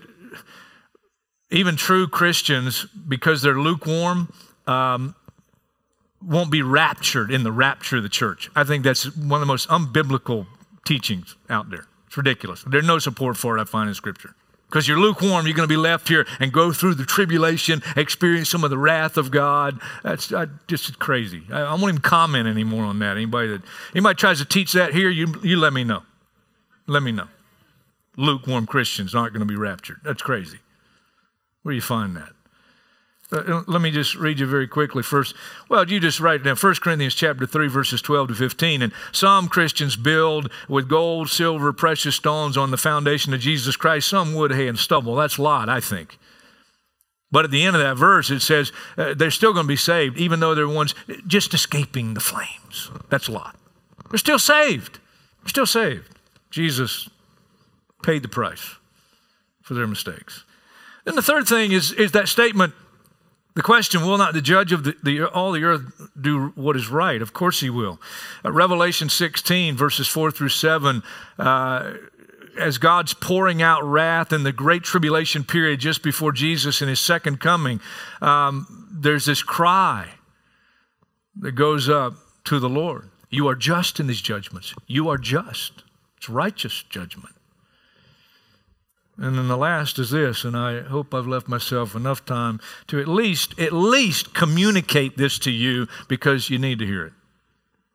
even 1.51 1.75
true 1.75 2.07
Christians, 2.07 2.85
because 3.07 3.41
they're 3.41 3.59
lukewarm, 3.59 4.33
um, 4.65 5.15
won't 6.21 6.51
be 6.51 6.61
raptured 6.61 7.31
in 7.31 7.43
the 7.43 7.51
rapture 7.51 7.97
of 7.97 8.03
the 8.03 8.09
church. 8.09 8.49
I 8.55 8.63
think 8.63 8.83
that's 8.83 9.15
one 9.15 9.41
of 9.41 9.47
the 9.47 9.51
most 9.51 9.67
unbiblical 9.69 10.47
teachings 10.85 11.35
out 11.49 11.69
there. 11.69 11.85
It's 12.07 12.17
ridiculous. 12.17 12.63
There's 12.65 12.87
no 12.87 12.99
support 12.99 13.37
for 13.37 13.57
it, 13.57 13.61
I 13.61 13.65
find 13.65 13.89
in 13.89 13.95
Scripture. 13.95 14.35
Because 14.73 14.87
you're 14.87 14.97
lukewarm, 14.97 15.45
you're 15.45 15.53
going 15.53 15.69
to 15.69 15.71
be 15.71 15.77
left 15.77 16.07
here 16.07 16.25
and 16.39 16.51
go 16.51 16.71
through 16.73 16.95
the 16.95 17.05
tribulation, 17.05 17.83
experience 17.95 18.49
some 18.49 18.63
of 18.63 18.71
the 18.71 18.77
wrath 18.79 19.17
of 19.17 19.29
God. 19.29 19.79
That's 20.01 20.33
I, 20.33 20.47
just 20.65 20.97
crazy. 20.97 21.43
I, 21.51 21.61
I 21.61 21.71
won't 21.73 21.83
even 21.83 21.97
comment 21.99 22.47
anymore 22.47 22.83
on 22.83 22.97
that. 22.97 23.15
Anybody 23.15 23.49
that 23.49 23.61
anybody 23.93 24.15
tries 24.15 24.39
to 24.39 24.45
teach 24.45 24.73
that 24.73 24.95
here, 24.95 25.11
you 25.11 25.39
you 25.43 25.59
let 25.59 25.73
me 25.73 25.83
know. 25.83 26.01
Let 26.87 27.03
me 27.03 27.11
know. 27.11 27.27
Lukewarm 28.17 28.65
Christians 28.65 29.13
aren't 29.13 29.33
going 29.33 29.47
to 29.47 29.53
be 29.53 29.55
raptured. 29.55 29.97
That's 30.03 30.23
crazy. 30.23 30.57
Where 31.61 31.73
do 31.73 31.75
you 31.75 31.81
find 31.81 32.17
that? 32.17 32.31
Uh, 33.33 33.63
let 33.65 33.81
me 33.81 33.89
just 33.89 34.15
read 34.15 34.39
you 34.39 34.45
very 34.45 34.67
quickly 34.67 35.01
first. 35.01 35.33
Well, 35.67 35.89
you 35.89 35.99
just 35.99 36.19
write 36.19 36.41
it 36.41 36.43
down. 36.43 36.55
1 36.55 36.75
Corinthians 36.75 37.15
chapter 37.15 37.47
3, 37.47 37.67
verses 37.67 38.01
12 38.01 38.29
to 38.29 38.35
15. 38.35 38.83
And 38.83 38.93
some 39.11 39.47
Christians 39.47 39.95
build 39.95 40.51
with 40.69 40.87
gold, 40.87 41.29
silver, 41.29 41.73
precious 41.73 42.15
stones 42.15 42.57
on 42.57 42.69
the 42.69 42.77
foundation 42.77 43.33
of 43.33 43.39
Jesus 43.39 43.75
Christ, 43.75 44.07
some 44.07 44.35
wood, 44.35 44.51
hay, 44.51 44.67
and 44.67 44.77
stubble. 44.77 45.15
That's 45.15 45.37
a 45.37 45.41
Lot, 45.41 45.67
I 45.67 45.79
think. 45.79 46.19
But 47.31 47.45
at 47.45 47.51
the 47.51 47.63
end 47.63 47.75
of 47.75 47.81
that 47.81 47.97
verse, 47.97 48.29
it 48.29 48.41
says 48.41 48.71
uh, 48.95 49.15
they're 49.15 49.31
still 49.31 49.53
going 49.53 49.65
to 49.65 49.67
be 49.67 49.75
saved, 49.75 50.19
even 50.19 50.39
though 50.39 50.53
they're 50.53 50.69
ones 50.69 50.93
just 51.25 51.55
escaping 51.55 52.13
the 52.13 52.19
flames. 52.19 52.91
That's 53.09 53.27
a 53.27 53.31
Lot. 53.31 53.55
They're 54.11 54.19
still 54.19 54.37
saved. 54.37 54.99
They're 55.41 55.49
still 55.49 55.65
saved. 55.65 56.19
Jesus 56.51 57.09
paid 58.03 58.21
the 58.21 58.27
price 58.27 58.75
for 59.63 59.73
their 59.73 59.87
mistakes. 59.87 60.43
Then 61.05 61.15
the 61.15 61.23
third 61.23 61.47
thing 61.47 61.71
is, 61.71 61.91
is 61.91 62.11
that 62.11 62.27
statement 62.27 62.75
the 63.55 63.61
question, 63.61 64.01
will 64.01 64.17
not 64.17 64.33
the 64.33 64.41
judge 64.41 64.71
of 64.71 64.83
the, 64.83 64.95
the, 65.03 65.29
all 65.29 65.51
the 65.51 65.63
earth 65.63 66.09
do 66.19 66.47
what 66.55 66.75
is 66.75 66.89
right? 66.89 67.21
Of 67.21 67.33
course 67.33 67.59
he 67.59 67.69
will. 67.69 67.99
Uh, 68.43 68.51
Revelation 68.51 69.09
16, 69.09 69.77
verses 69.77 70.07
4 70.07 70.31
through 70.31 70.49
7, 70.49 71.03
uh, 71.37 71.93
as 72.59 72.77
God's 72.77 73.13
pouring 73.13 73.61
out 73.61 73.83
wrath 73.83 74.33
in 74.33 74.43
the 74.43 74.51
great 74.51 74.83
tribulation 74.83 75.43
period 75.43 75.79
just 75.79 76.01
before 76.03 76.31
Jesus 76.31 76.81
and 76.81 76.89
his 76.89 76.99
second 76.99 77.39
coming, 77.39 77.79
um, 78.21 78.87
there's 78.91 79.25
this 79.25 79.43
cry 79.43 80.09
that 81.39 81.53
goes 81.53 81.89
up 81.89 82.13
to 82.45 82.59
the 82.59 82.69
Lord. 82.69 83.09
You 83.29 83.47
are 83.47 83.55
just 83.55 83.99
in 83.99 84.07
these 84.07 84.21
judgments. 84.21 84.73
You 84.87 85.09
are 85.09 85.17
just. 85.17 85.83
It's 86.17 86.29
righteous 86.29 86.83
judgment. 86.89 87.32
And 89.17 89.37
then 89.37 89.47
the 89.47 89.57
last 89.57 89.99
is 89.99 90.09
this, 90.09 90.43
and 90.43 90.57
I 90.57 90.81
hope 90.81 91.13
I've 91.13 91.27
left 91.27 91.47
myself 91.47 91.95
enough 91.95 92.25
time 92.25 92.59
to 92.87 92.99
at 92.99 93.07
least, 93.07 93.59
at 93.59 93.71
least 93.71 94.33
communicate 94.33 95.17
this 95.17 95.37
to 95.39 95.51
you 95.51 95.87
because 96.07 96.49
you 96.49 96.57
need 96.57 96.79
to 96.79 96.85
hear 96.85 97.05
it. 97.05 97.13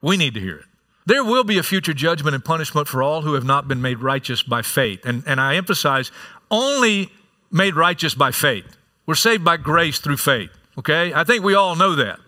We 0.00 0.16
need 0.16 0.34
to 0.34 0.40
hear 0.40 0.58
it. 0.58 0.64
There 1.06 1.24
will 1.24 1.42
be 1.42 1.58
a 1.58 1.62
future 1.62 1.94
judgment 1.94 2.34
and 2.34 2.44
punishment 2.44 2.86
for 2.86 3.02
all 3.02 3.22
who 3.22 3.34
have 3.34 3.44
not 3.44 3.66
been 3.66 3.82
made 3.82 3.98
righteous 3.98 4.42
by 4.42 4.62
faith. 4.62 5.04
And, 5.04 5.24
and 5.26 5.40
I 5.40 5.56
emphasize, 5.56 6.12
only 6.50 7.10
made 7.50 7.74
righteous 7.74 8.14
by 8.14 8.30
faith. 8.30 8.76
We're 9.06 9.14
saved 9.14 9.42
by 9.42 9.56
grace 9.56 9.98
through 9.98 10.18
faith, 10.18 10.50
okay? 10.78 11.12
I 11.14 11.24
think 11.24 11.42
we 11.42 11.54
all 11.54 11.74
know 11.74 11.96
that. 11.96 12.20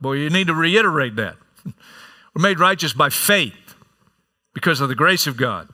Boy, 0.00 0.14
you 0.14 0.30
need 0.30 0.48
to 0.48 0.54
reiterate 0.54 1.16
that. 1.16 1.36
We're 2.34 2.42
made 2.42 2.60
righteous 2.60 2.92
by 2.92 3.08
faith 3.08 3.54
because 4.52 4.80
of 4.80 4.88
the 4.88 4.94
grace 4.94 5.26
of 5.26 5.36
God 5.36 5.68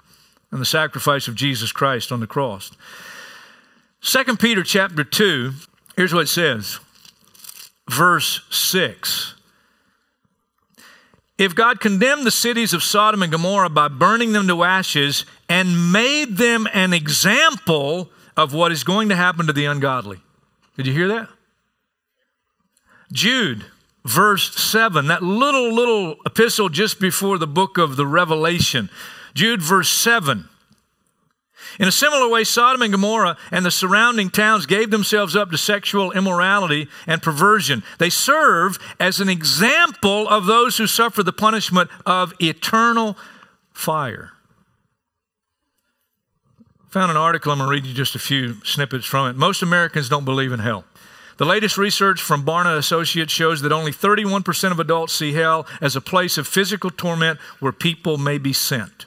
and 0.54 0.60
the 0.60 0.66
sacrifice 0.66 1.26
of 1.26 1.34
Jesus 1.34 1.72
Christ 1.72 2.12
on 2.12 2.20
the 2.20 2.28
cross. 2.28 2.70
2 4.02 4.36
Peter 4.36 4.62
chapter 4.62 5.02
2, 5.02 5.50
here's 5.96 6.14
what 6.14 6.22
it 6.22 6.28
says. 6.28 6.78
Verse 7.90 8.40
6. 8.50 9.34
If 11.38 11.56
God 11.56 11.80
condemned 11.80 12.24
the 12.24 12.30
cities 12.30 12.72
of 12.72 12.84
Sodom 12.84 13.20
and 13.24 13.32
Gomorrah 13.32 13.68
by 13.68 13.88
burning 13.88 14.32
them 14.32 14.46
to 14.46 14.62
ashes 14.62 15.26
and 15.48 15.90
made 15.90 16.36
them 16.36 16.68
an 16.72 16.92
example 16.92 18.10
of 18.36 18.54
what 18.54 18.70
is 18.70 18.84
going 18.84 19.08
to 19.08 19.16
happen 19.16 19.48
to 19.48 19.52
the 19.52 19.64
ungodly. 19.64 20.20
Did 20.76 20.86
you 20.86 20.92
hear 20.92 21.08
that? 21.08 21.28
Jude, 23.12 23.64
verse 24.04 24.54
7, 24.54 25.08
that 25.08 25.24
little, 25.24 25.72
little 25.72 26.14
epistle 26.24 26.68
just 26.68 27.00
before 27.00 27.38
the 27.38 27.48
book 27.48 27.76
of 27.76 27.96
the 27.96 28.06
Revelation. 28.06 28.88
Jude, 29.34 29.62
verse 29.62 29.88
7. 29.88 30.48
In 31.80 31.88
a 31.88 31.92
similar 31.92 32.28
way, 32.28 32.44
Sodom 32.44 32.82
and 32.82 32.92
Gomorrah 32.92 33.36
and 33.50 33.66
the 33.66 33.70
surrounding 33.70 34.30
towns 34.30 34.66
gave 34.66 34.90
themselves 34.90 35.34
up 35.34 35.50
to 35.50 35.58
sexual 35.58 36.12
immorality 36.12 36.88
and 37.06 37.20
perversion. 37.20 37.82
They 37.98 38.10
serve 38.10 38.78
as 39.00 39.18
an 39.18 39.28
example 39.28 40.28
of 40.28 40.46
those 40.46 40.76
who 40.76 40.86
suffer 40.86 41.22
the 41.22 41.32
punishment 41.32 41.90
of 42.06 42.32
eternal 42.40 43.16
fire. 43.72 44.30
Found 46.90 47.10
an 47.10 47.16
article, 47.16 47.50
I'm 47.50 47.58
going 47.58 47.66
to 47.66 47.72
read 47.72 47.86
you 47.86 47.94
just 47.94 48.14
a 48.14 48.20
few 48.20 48.64
snippets 48.64 49.04
from 49.04 49.28
it. 49.28 49.36
Most 49.36 49.62
Americans 49.62 50.08
don't 50.08 50.24
believe 50.24 50.52
in 50.52 50.60
hell. 50.60 50.84
The 51.38 51.44
latest 51.44 51.76
research 51.76 52.22
from 52.22 52.44
Barna 52.44 52.78
Associates 52.78 53.32
shows 53.32 53.62
that 53.62 53.72
only 53.72 53.90
31% 53.90 54.70
of 54.70 54.78
adults 54.78 55.12
see 55.12 55.32
hell 55.32 55.66
as 55.80 55.96
a 55.96 56.00
place 56.00 56.38
of 56.38 56.46
physical 56.46 56.90
torment 56.90 57.40
where 57.58 57.72
people 57.72 58.16
may 58.16 58.38
be 58.38 58.52
sent. 58.52 59.06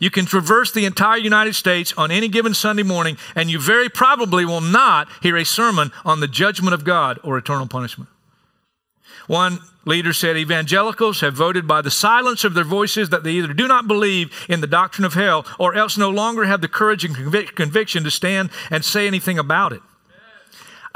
You 0.00 0.10
can 0.10 0.26
traverse 0.26 0.70
the 0.72 0.84
entire 0.84 1.18
United 1.18 1.54
States 1.54 1.92
on 1.96 2.10
any 2.10 2.28
given 2.28 2.54
Sunday 2.54 2.82
morning, 2.82 3.16
and 3.34 3.50
you 3.50 3.58
very 3.58 3.88
probably 3.88 4.44
will 4.44 4.60
not 4.60 5.08
hear 5.22 5.36
a 5.36 5.44
sermon 5.44 5.90
on 6.04 6.20
the 6.20 6.28
judgment 6.28 6.74
of 6.74 6.84
God 6.84 7.18
or 7.24 7.36
eternal 7.36 7.66
punishment. 7.66 8.08
One 9.26 9.58
leader 9.84 10.12
said 10.12 10.36
evangelicals 10.36 11.20
have 11.20 11.34
voted 11.34 11.66
by 11.66 11.82
the 11.82 11.90
silence 11.90 12.44
of 12.44 12.54
their 12.54 12.64
voices 12.64 13.10
that 13.10 13.24
they 13.24 13.32
either 13.32 13.52
do 13.52 13.66
not 13.66 13.88
believe 13.88 14.46
in 14.48 14.60
the 14.60 14.66
doctrine 14.66 15.04
of 15.04 15.14
hell 15.14 15.46
or 15.58 15.74
else 15.74 15.96
no 15.96 16.10
longer 16.10 16.44
have 16.44 16.60
the 16.60 16.68
courage 16.68 17.04
and 17.04 17.16
convic- 17.16 17.54
conviction 17.54 18.04
to 18.04 18.10
stand 18.10 18.50
and 18.70 18.84
say 18.84 19.06
anything 19.06 19.38
about 19.38 19.72
it. 19.72 19.82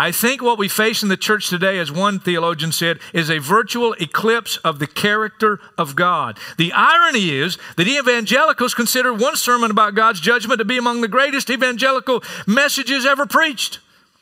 I 0.03 0.11
think 0.11 0.43
what 0.43 0.59
we 0.59 0.67
face 0.67 1.05
in 1.05 1.11
the 1.11 1.17
church 1.17 1.49
today, 1.49 1.79
as 1.79 1.93
one 1.93 2.19
theologian 2.19 2.73
said, 2.73 2.99
is 3.15 3.31
a 3.31 3.39
virtual 3.39 3.93
eclipse 4.01 4.57
of 4.65 4.81
the 4.81 4.89
character 4.89 5.61
of 5.79 5.95
God. 5.95 6.41
The 6.59 6.73
irony 6.73 7.31
is 7.31 7.57
that 7.77 7.87
evangelicals 7.87 8.75
consider 8.75 9.15
one 9.15 9.37
sermon 9.37 9.71
about 9.71 9.95
God's 9.95 10.19
judgment 10.19 10.59
to 10.59 10.65
be 10.65 10.77
among 10.77 11.03
the 11.03 11.07
greatest 11.07 11.51
evangelical 11.51 12.21
messages 12.49 13.07
ever 13.07 13.27
preached. 13.27 13.77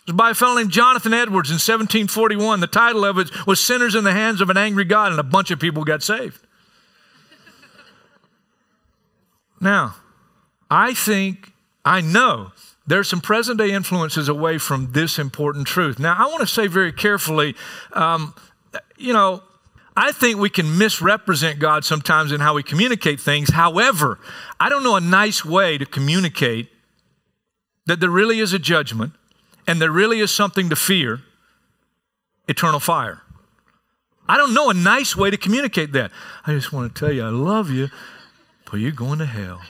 It 0.06 0.12
was 0.12 0.16
by 0.16 0.32
a 0.32 0.34
fellow 0.34 0.56
named 0.56 0.70
Jonathan 0.70 1.14
Edwards 1.14 1.48
in 1.48 1.54
1741. 1.54 2.60
The 2.60 2.66
title 2.66 3.06
of 3.06 3.16
it 3.16 3.30
was 3.46 3.58
Sinners 3.58 3.94
in 3.94 4.04
the 4.04 4.12
Hands 4.12 4.42
of 4.42 4.50
an 4.50 4.58
Angry 4.58 4.84
God, 4.84 5.12
and 5.12 5.18
a 5.18 5.22
bunch 5.22 5.50
of 5.50 5.58
people 5.58 5.84
got 5.84 6.02
saved. 6.02 6.46
now, 9.62 9.94
I 10.70 10.92
think, 10.92 11.52
I 11.86 12.02
know 12.02 12.52
there's 12.90 13.08
some 13.08 13.20
present 13.20 13.58
day 13.58 13.70
influences 13.70 14.28
away 14.28 14.58
from 14.58 14.92
this 14.92 15.18
important 15.18 15.66
truth. 15.66 15.98
Now, 15.98 16.16
I 16.18 16.26
want 16.26 16.40
to 16.40 16.46
say 16.46 16.66
very 16.66 16.92
carefully, 16.92 17.54
um, 17.92 18.34
you 18.96 19.12
know, 19.12 19.42
I 19.96 20.10
think 20.12 20.38
we 20.38 20.50
can 20.50 20.76
misrepresent 20.76 21.60
God 21.60 21.84
sometimes 21.84 22.32
in 22.32 22.40
how 22.40 22.54
we 22.54 22.62
communicate 22.62 23.20
things. 23.20 23.52
However, 23.52 24.18
I 24.58 24.68
don't 24.68 24.82
know 24.82 24.96
a 24.96 25.00
nice 25.00 25.44
way 25.44 25.78
to 25.78 25.86
communicate 25.86 26.68
that 27.86 28.00
there 28.00 28.10
really 28.10 28.40
is 28.40 28.52
a 28.52 28.58
judgment 28.58 29.12
and 29.66 29.80
there 29.80 29.90
really 29.92 30.18
is 30.18 30.32
something 30.32 30.68
to 30.68 30.76
fear 30.76 31.20
eternal 32.48 32.80
fire. 32.80 33.22
I 34.28 34.36
don't 34.36 34.52
know 34.52 34.68
a 34.68 34.74
nice 34.74 35.16
way 35.16 35.30
to 35.30 35.36
communicate 35.36 35.92
that. 35.92 36.10
I 36.44 36.54
just 36.54 36.72
want 36.72 36.92
to 36.92 36.98
tell 36.98 37.12
you, 37.12 37.24
I 37.24 37.28
love 37.28 37.70
you, 37.70 37.88
but 38.70 38.80
you're 38.80 38.90
going 38.90 39.20
to 39.20 39.26
hell. 39.26 39.60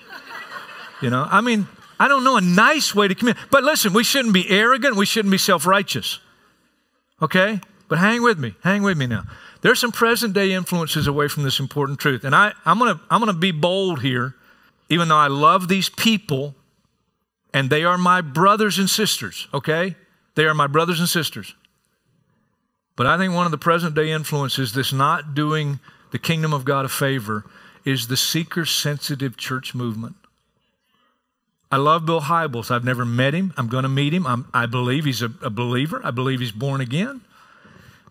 You 1.03 1.11
know, 1.11 1.27
I 1.31 1.41
mean, 1.41 1.67
I 2.01 2.09
don't 2.09 2.25
know 2.25 2.39
a 2.39 2.41
nice 2.41 2.95
way 2.95 3.09
to 3.09 3.15
communicate. 3.15 3.51
But 3.51 3.63
listen, 3.63 3.93
we 3.93 4.05
shouldn't 4.05 4.33
be 4.33 4.49
arrogant. 4.49 4.97
We 4.97 5.05
shouldn't 5.05 5.31
be 5.31 5.39
self 5.39 5.67
righteous. 5.67 6.19
Okay? 7.21 7.61
But 7.89 7.99
hang 7.99 8.23
with 8.23 8.39
me. 8.39 8.55
Hang 8.65 8.83
with 8.83 8.97
me 8.97 9.07
now. 9.07 9.25
There's 9.61 9.79
some 9.79 9.93
present 9.93 10.33
day 10.33 10.53
influences 10.53 11.07
away 11.07 11.29
from 11.29 11.43
this 11.43 11.61
important 11.61 11.99
truth. 11.99 12.25
And 12.25 12.35
I, 12.35 12.55
I'm 12.65 12.79
going 12.79 12.97
to 12.97 13.01
I'm 13.11 13.21
going 13.21 13.33
to 13.33 13.39
be 13.39 13.53
bold 13.53 14.01
here, 14.01 14.35
even 14.89 15.09
though 15.09 15.17
I 15.17 15.27
love 15.27 15.69
these 15.69 15.91
people 15.91 16.55
and 17.53 17.69
they 17.69 17.85
are 17.85 17.99
my 17.99 18.23
brothers 18.23 18.79
and 18.79 18.89
sisters, 18.89 19.49
okay? 19.53 19.97
They 20.37 20.47
are 20.47 20.55
my 20.55 20.69
brothers 20.69 21.01
and 21.01 21.09
sisters. 21.09 21.55
But 22.97 23.07
I 23.07 23.19
think 23.19 23.35
one 23.35 23.45
of 23.45 23.51
the 23.51 23.59
present 23.59 23.95
day 23.95 24.11
influences 24.11 24.73
that's 24.73 24.93
not 24.93 25.35
doing 25.35 25.81
the 26.13 26.19
kingdom 26.19 26.55
of 26.55 26.65
God 26.65 26.85
a 26.85 26.89
favor 26.89 27.45
is 27.85 28.07
the 28.07 28.17
seeker 28.17 28.65
sensitive 28.65 29.37
church 29.37 29.75
movement. 29.75 30.17
I 31.71 31.77
love 31.77 32.05
Bill 32.05 32.23
Hybels. 32.23 32.71
I've 32.71 32.85
never 32.85 33.05
met 33.05 33.33
him. 33.33 33.53
I'm 33.57 33.69
going 33.69 33.85
to 33.85 33.89
meet 33.89 34.13
him. 34.13 34.27
I'm, 34.27 34.49
i 34.53 34.67
believe 34.67 35.05
he's 35.05 35.23
a, 35.23 35.33
a, 35.43 35.51
believer. 35.51 36.01
I 36.03 36.11
believe 36.11 36.41
he's 36.41 36.53
born 36.53 36.81
again. 36.81 37.21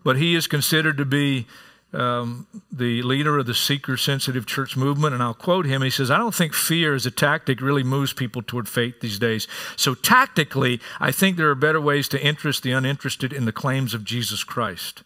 But 0.02 0.16
he 0.16 0.34
is 0.34 0.46
considered 0.46 0.96
to 0.96 1.04
be 1.04 1.46
um, 1.92 2.46
the 2.72 3.02
leader 3.02 3.36
of 3.36 3.44
the 3.44 3.54
seeker 3.54 3.98
sensitive 3.98 4.46
church 4.46 4.78
movement. 4.78 5.12
And 5.12 5.22
I'll 5.22 5.34
quote 5.34 5.66
him. 5.66 5.82
He 5.82 5.90
says, 5.90 6.10
I 6.10 6.16
don't 6.16 6.34
think 6.34 6.54
fear 6.54 6.94
as 6.94 7.04
a 7.04 7.10
tactic 7.10 7.60
really 7.60 7.82
moves 7.82 8.14
people 8.14 8.40
toward 8.40 8.66
faith 8.66 9.00
these 9.00 9.18
days. 9.18 9.46
So, 9.76 9.94
tactically, 9.94 10.80
I 10.98 11.12
think 11.12 11.36
there 11.36 11.50
are 11.50 11.54
better 11.54 11.80
ways 11.82 12.08
to 12.08 12.24
interest 12.24 12.62
the 12.62 12.72
uninterested 12.72 13.30
in 13.30 13.44
the 13.44 13.52
claims 13.52 13.92
of 13.92 14.04
Jesus 14.04 14.42
Christ. 14.42 15.02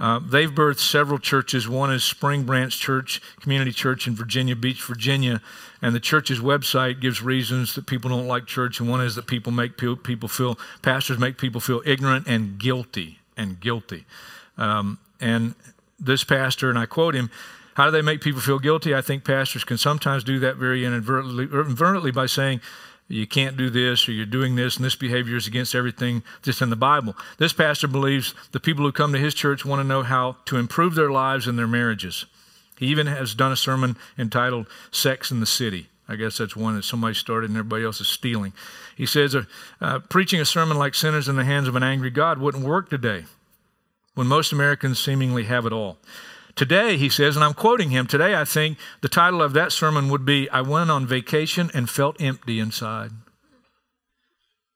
Uh, 0.00 0.18
they've 0.18 0.50
birthed 0.50 0.78
several 0.78 1.18
churches. 1.18 1.68
One 1.68 1.92
is 1.92 2.02
Spring 2.02 2.44
Branch 2.44 2.76
Church, 2.76 3.20
Community 3.38 3.70
Church 3.70 4.06
in 4.06 4.16
Virginia 4.16 4.56
Beach, 4.56 4.82
Virginia. 4.82 5.42
And 5.82 5.94
the 5.94 6.00
church's 6.00 6.40
website 6.40 7.00
gives 7.00 7.22
reasons 7.22 7.74
that 7.74 7.86
people 7.86 8.08
don't 8.08 8.26
like 8.26 8.46
church. 8.46 8.80
And 8.80 8.88
one 8.88 9.02
is 9.02 9.14
that 9.14 9.26
people 9.26 9.52
make 9.52 9.76
people 9.76 10.28
feel, 10.28 10.58
pastors 10.80 11.18
make 11.18 11.36
people 11.36 11.60
feel 11.60 11.82
ignorant 11.84 12.26
and 12.26 12.58
guilty, 12.58 13.18
and 13.36 13.60
guilty. 13.60 14.06
Um, 14.56 14.98
and 15.20 15.54
this 15.98 16.24
pastor, 16.24 16.70
and 16.70 16.78
I 16.78 16.86
quote 16.86 17.14
him, 17.14 17.30
how 17.74 17.84
do 17.84 17.90
they 17.90 18.02
make 18.02 18.22
people 18.22 18.40
feel 18.40 18.58
guilty? 18.58 18.94
I 18.94 19.02
think 19.02 19.24
pastors 19.24 19.64
can 19.64 19.76
sometimes 19.76 20.24
do 20.24 20.38
that 20.40 20.56
very 20.56 20.84
inadvertently, 20.84 21.44
inadvertently 21.44 22.10
by 22.10 22.26
saying, 22.26 22.62
you 23.10 23.26
can't 23.26 23.56
do 23.56 23.70
this 23.70 24.08
or 24.08 24.12
you're 24.12 24.24
doing 24.24 24.54
this 24.54 24.76
and 24.76 24.84
this 24.84 24.94
behavior 24.94 25.36
is 25.36 25.46
against 25.46 25.74
everything 25.74 26.22
just 26.42 26.62
in 26.62 26.70
the 26.70 26.76
Bible. 26.76 27.16
This 27.38 27.52
pastor 27.52 27.88
believes 27.88 28.34
the 28.52 28.60
people 28.60 28.84
who 28.84 28.92
come 28.92 29.12
to 29.12 29.18
his 29.18 29.34
church 29.34 29.64
want 29.64 29.80
to 29.80 29.88
know 29.88 30.02
how 30.02 30.36
to 30.46 30.56
improve 30.56 30.94
their 30.94 31.10
lives 31.10 31.46
and 31.46 31.58
their 31.58 31.66
marriages. 31.66 32.26
He 32.78 32.86
even 32.86 33.08
has 33.08 33.34
done 33.34 33.52
a 33.52 33.56
sermon 33.56 33.96
entitled 34.16 34.66
Sex 34.90 35.30
in 35.30 35.40
the 35.40 35.46
City. 35.46 35.88
I 36.08 36.16
guess 36.16 36.38
that's 36.38 36.56
one 36.56 36.76
that 36.76 36.84
somebody 36.84 37.14
started 37.14 37.50
and 37.50 37.58
everybody 37.58 37.84
else 37.84 38.00
is 38.00 38.08
stealing. 38.08 38.52
He 38.96 39.06
says, 39.06 39.34
uh, 39.34 39.44
uh, 39.80 39.98
preaching 40.00 40.40
a 40.40 40.44
sermon 40.44 40.76
like 40.76 40.94
sinners 40.94 41.28
in 41.28 41.36
the 41.36 41.44
hands 41.44 41.68
of 41.68 41.76
an 41.76 41.82
angry 41.82 42.10
God 42.10 42.38
wouldn't 42.38 42.64
work 42.64 42.90
today 42.90 43.24
when 44.14 44.26
most 44.26 44.52
Americans 44.52 44.98
seemingly 44.98 45.44
have 45.44 45.66
it 45.66 45.72
all. 45.72 45.98
Today, 46.60 46.98
he 46.98 47.08
says, 47.08 47.36
and 47.36 47.42
I'm 47.42 47.54
quoting 47.54 47.88
him, 47.88 48.06
today 48.06 48.34
I 48.34 48.44
think 48.44 48.76
the 49.00 49.08
title 49.08 49.40
of 49.40 49.54
that 49.54 49.72
sermon 49.72 50.10
would 50.10 50.26
be 50.26 50.46
I 50.50 50.60
Went 50.60 50.90
on 50.90 51.06
Vacation 51.06 51.70
and 51.72 51.88
Felt 51.88 52.20
Empty 52.20 52.60
Inside. 52.60 53.12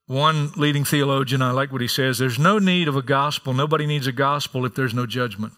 One 0.07 0.53
leading 0.57 0.87
theologian, 0.87 1.43
I 1.43 1.50
like 1.50 1.73
what 1.73 1.83
he 1.83 1.87
says 1.87 2.17
there's 2.17 2.38
no 2.38 2.59
need 2.59 2.88
of 2.88 2.97
a 2.97 3.03
gospel. 3.03 3.53
Nobody 3.53 3.85
needs 3.85 4.07
a 4.07 4.12
gospel 4.12 4.64
if 4.64 4.75
there's 4.75 4.95
no 4.95 5.05
judgment. 5.05 5.53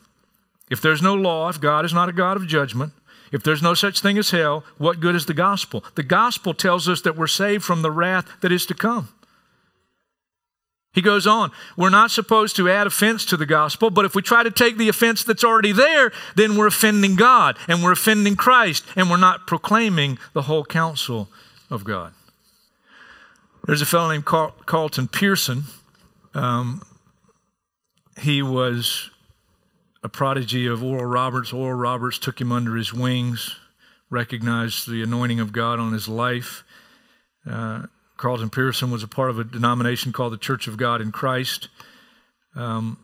If 0.69 0.83
there's 0.83 1.01
no 1.01 1.15
law, 1.15 1.49
if 1.49 1.61
God 1.61 1.85
is 1.85 1.95
not 1.95 2.09
a 2.09 2.13
God 2.13 2.37
of 2.37 2.49
judgment, 2.49 2.93
if 3.31 3.45
there's 3.45 3.63
no 3.63 3.75
such 3.75 4.01
thing 4.01 4.19
as 4.19 4.33
hell, 4.33 4.65
what 4.79 4.99
good 4.99 5.15
is 5.15 5.27
the 5.27 5.33
gospel? 5.33 5.85
The 5.95 6.03
gospel 6.03 6.55
tells 6.55 6.89
us 6.89 7.03
that 7.03 7.17
we're 7.17 7.29
saved 7.29 7.63
from 7.63 7.83
the 7.83 7.93
wrath 7.93 8.27
that 8.41 8.51
is 8.51 8.67
to 8.67 8.75
come. 8.75 9.11
He 10.97 11.03
goes 11.03 11.27
on, 11.27 11.53
we're 11.77 11.91
not 11.91 12.11
supposed 12.11 12.57
to 12.57 12.71
add 12.71 12.87
offense 12.87 13.27
to 13.27 13.37
the 13.37 13.45
gospel, 13.45 13.91
but 13.91 14.07
if 14.07 14.15
we 14.15 14.23
try 14.23 14.43
to 14.43 14.51
take 14.51 14.79
the 14.79 14.89
offense 14.89 15.25
that's 15.25 15.45
already 15.45 15.73
there, 15.73 16.11
then 16.37 16.57
we're 16.57 16.69
offending 16.69 17.17
God 17.17 17.59
and 17.69 17.85
we're 17.85 17.93
offending 17.93 18.35
Christ 18.35 18.83
and 18.97 19.11
we're 19.11 19.19
not 19.19 19.47
proclaiming 19.47 20.19
the 20.33 20.41
whole 20.43 20.65
counsel 20.65 21.29
of 21.69 21.85
God. 21.85 22.15
There's 23.67 23.83
a 23.83 23.87
fellow 23.87 24.11
named 24.11 24.25
Carl, 24.25 24.55
Carlton 24.65 25.09
Pearson. 25.09 25.65
Um, 26.33 26.81
he 28.19 28.41
was 28.41 29.11
a 30.03 30.09
prodigy 30.09 30.67
of 30.67 30.83
Oral 30.83 31.05
Roberts. 31.05 31.53
Oral 31.53 31.79
Roberts 31.79 32.19
took 32.19 32.41
him 32.41 32.51
under 32.51 32.75
his 32.75 32.95
wings, 32.95 33.55
recognized 34.09 34.89
the 34.89 35.03
anointing 35.03 35.41
of 35.41 35.53
God 35.53 35.79
on 35.79 35.93
his 35.93 36.09
life. 36.09 36.65
Uh, 37.47 37.83
Carlton 38.17 38.51
Pearson 38.51 38.91
was 38.91 39.03
a 39.03 39.09
part 39.09 39.31
of 39.31 39.39
a 39.39 39.45
denomination 39.45 40.13
called 40.13 40.33
the 40.33 40.39
Church 40.39 40.67
of 40.67 40.77
God 40.77 41.01
in 41.01 41.13
Christ. 41.13 41.69
Um, 42.55 42.99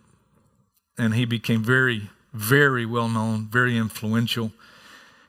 and 0.99 1.15
he 1.15 1.25
became 1.25 1.63
very, 1.63 2.11
very 2.33 2.87
well 2.87 3.09
known, 3.09 3.47
very 3.47 3.77
influential. 3.77 4.53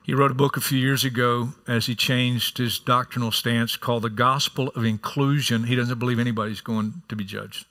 He 0.02 0.14
wrote 0.14 0.30
a 0.30 0.34
book 0.34 0.56
a 0.56 0.60
few 0.60 0.78
years 0.78 1.04
ago 1.04 1.50
as 1.66 1.86
he 1.86 1.94
changed 1.94 2.58
his 2.58 2.78
doctrinal 2.78 3.32
stance 3.32 3.76
called 3.76 4.02
The 4.02 4.10
Gospel 4.10 4.68
of 4.74 4.84
Inclusion. 4.84 5.64
He 5.64 5.76
doesn't 5.76 5.98
believe 5.98 6.18
anybody's 6.18 6.60
going 6.60 7.02
to 7.08 7.16
be 7.16 7.24
judged. 7.24 7.66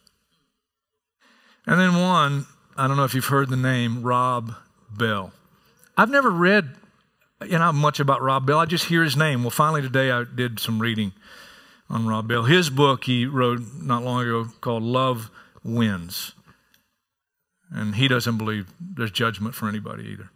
And 1.68 1.80
then 1.80 1.94
one, 1.94 2.48
I 2.76 2.88
don't 2.88 2.98
know 2.98 3.04
if 3.04 3.14
you've 3.14 3.26
heard 3.26 3.50
the 3.50 3.56
name, 3.56 4.04
Rob 4.04 4.56
Bell. 4.90 5.32
I've 5.96 6.10
never 6.10 6.30
read 6.30 6.76
you 7.46 7.60
know 7.60 7.72
much 7.72 8.00
about 8.00 8.22
Rob 8.22 8.46
Bell. 8.46 8.60
I 8.60 8.66
just 8.66 8.86
hear 8.86 9.04
his 9.04 9.18
name. 9.18 9.44
Well, 9.44 9.52
finally 9.52 9.82
today 9.82 10.12
I 10.12 10.24
did 10.24 10.60
some 10.60 10.80
reading 10.80 11.14
on 11.94 12.08
Rob 12.08 12.28
Bell. 12.28 12.44
His 12.44 12.72
book 12.72 13.04
he 13.04 13.26
wrote 13.28 13.62
not 13.80 14.04
long 14.04 14.24
ago 14.24 14.48
called 14.60 14.82
Love 14.82 15.30
Wins. 15.64 16.34
And 17.72 17.96
he 17.96 18.08
doesn't 18.08 18.38
believe 18.38 18.68
there's 18.80 19.12
judgment 19.12 19.54
for 19.54 19.70
anybody 19.70 20.04
either. 20.06 20.30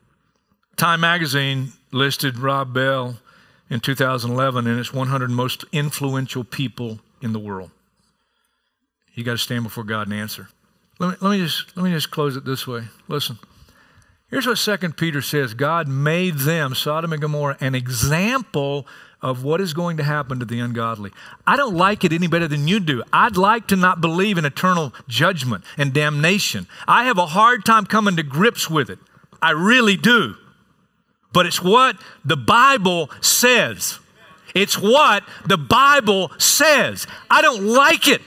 Time 0.75 1.01
magazine 1.01 1.73
listed 1.91 2.37
Rob 2.37 2.73
Bell 2.73 3.17
in 3.69 3.79
2011 3.79 4.67
in 4.67 4.79
its 4.79 4.93
100 4.93 5.31
most 5.31 5.65
influential 5.71 6.43
people 6.43 6.99
in 7.21 7.33
the 7.33 7.39
world. 7.39 7.71
You 9.15 9.23
got 9.23 9.31
to 9.31 9.37
stand 9.39 9.63
before 9.63 9.83
God 9.83 10.07
and 10.07 10.15
answer. 10.15 10.49
Let 10.99 11.09
me, 11.09 11.27
let 11.27 11.37
me 11.37 11.43
just 11.43 11.75
let 11.75 11.83
me 11.83 11.91
just 11.91 12.11
close 12.11 12.37
it 12.37 12.45
this 12.45 12.67
way. 12.67 12.83
Listen. 13.07 13.39
Here's 14.29 14.45
what 14.45 14.57
Second 14.57 14.97
Peter 14.97 15.21
says 15.21 15.53
God 15.53 15.87
made 15.87 16.39
them, 16.39 16.75
Sodom 16.75 17.13
and 17.13 17.21
Gomorrah, 17.21 17.57
an 17.59 17.75
example 17.75 18.85
of 19.21 19.43
what 19.43 19.59
is 19.59 19.73
going 19.73 19.97
to 19.97 20.03
happen 20.03 20.39
to 20.39 20.45
the 20.45 20.59
ungodly. 20.59 21.11
I 21.45 21.57
don't 21.57 21.75
like 21.75 22.03
it 22.03 22.13
any 22.13 22.27
better 22.27 22.47
than 22.47 22.67
you 22.67 22.79
do. 22.79 23.03
I'd 23.11 23.37
like 23.37 23.67
to 23.67 23.75
not 23.75 23.99
believe 24.01 24.37
in 24.37 24.45
eternal 24.45 24.93
judgment 25.07 25.63
and 25.77 25.93
damnation. 25.93 26.67
I 26.87 27.05
have 27.05 27.17
a 27.17 27.27
hard 27.27 27.65
time 27.65 27.85
coming 27.85 28.15
to 28.17 28.23
grips 28.23 28.69
with 28.69 28.89
it. 28.89 28.99
I 29.41 29.51
really 29.51 29.97
do. 29.97 30.35
But 31.33 31.45
it's 31.45 31.61
what 31.61 31.97
the 32.23 32.37
Bible 32.37 33.09
says. 33.21 33.99
It's 34.55 34.77
what 34.77 35.23
the 35.45 35.57
Bible 35.57 36.31
says. 36.37 37.05
I 37.29 37.41
don't 37.41 37.63
like 37.63 38.07
it. 38.07 38.21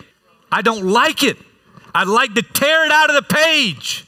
I 0.53 0.63
don't 0.63 0.87
like 0.87 1.23
it. 1.23 1.37
I'd 1.95 2.09
like 2.09 2.35
to 2.35 2.43
tear 2.43 2.85
it 2.85 2.93
out 2.93 3.11
of 3.11 3.17
the 3.17 3.35
page. 3.35 4.07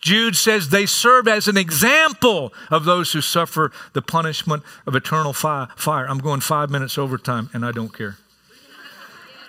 Jude 0.00 0.34
says 0.34 0.70
they 0.70 0.86
serve 0.86 1.28
as 1.28 1.46
an 1.46 1.56
example 1.56 2.52
of 2.70 2.84
those 2.84 3.12
who 3.12 3.20
suffer 3.20 3.70
the 3.92 4.00
punishment 4.00 4.62
of 4.86 4.94
eternal 4.94 5.32
fire. 5.32 6.06
I'm 6.08 6.18
going 6.18 6.40
five 6.40 6.70
minutes 6.70 6.96
overtime 6.96 7.50
and 7.52 7.64
I 7.64 7.72
don't 7.72 7.92
care. 7.92 8.16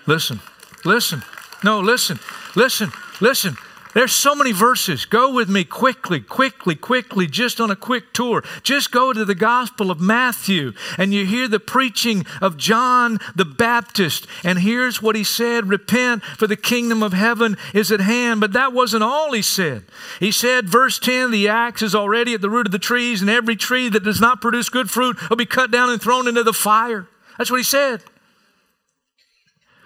Listen, 0.06 0.42
listen. 0.84 1.24
No, 1.64 1.80
listen, 1.80 2.20
listen, 2.56 2.92
listen. 3.22 3.56
There's 3.94 4.14
so 4.14 4.36
many 4.36 4.52
verses. 4.52 5.06
Go 5.06 5.34
with 5.34 5.50
me 5.50 5.64
quickly, 5.64 6.22
quickly, 6.22 6.76
quickly, 6.76 7.28
just 7.28 7.60
on 7.60 7.70
a 7.70 7.76
quick 7.76 8.14
tour. 8.14 8.44
Just 8.64 8.92
go 8.92 9.12
to 9.12 9.26
the 9.26 9.36
Gospel 9.36 9.92
of 9.92 10.00
Matthew 10.00 10.74
and 10.98 11.14
you 11.14 11.26
hear 11.26 11.48
the 11.48 11.60
preaching 11.60 12.26
of 12.42 12.58
John 12.58 13.20
the 13.36 13.46
Baptist. 13.46 14.28
And 14.44 14.60
here's 14.60 15.02
what 15.02 15.16
he 15.16 15.24
said 15.24 15.68
Repent, 15.68 16.24
for 16.24 16.48
the 16.48 16.56
kingdom 16.56 17.04
of 17.04 17.14
heaven 17.14 17.58
is 17.74 17.92
at 17.92 18.00
hand. 18.00 18.40
But 18.40 18.54
that 18.54 18.74
wasn't 18.74 19.04
all 19.04 19.34
he 19.34 19.42
said. 19.42 19.84
He 20.20 20.32
said, 20.32 20.70
verse 20.70 20.98
10, 20.98 21.32
the 21.32 21.50
axe 21.50 21.82
is 21.82 21.96
already 21.96 22.34
at 22.34 22.42
the 22.42 22.50
root 22.50 22.68
of 22.68 22.72
the 22.72 22.80
trees, 22.80 23.22
and 23.22 23.30
every 23.30 23.56
tree 23.56 23.90
that 23.90 24.04
does 24.04 24.22
not 24.22 24.42
produce 24.42 24.70
good 24.70 24.90
fruit 24.90 25.30
will 25.30 25.38
be 25.38 25.46
cut 25.46 25.72
down 25.72 25.90
and 25.90 26.02
thrown 26.02 26.28
into 26.28 26.44
the 26.44 26.54
fire. 26.54 27.08
That's 27.38 27.52
what 27.52 27.58
he 27.58 27.64
said. 27.64 28.04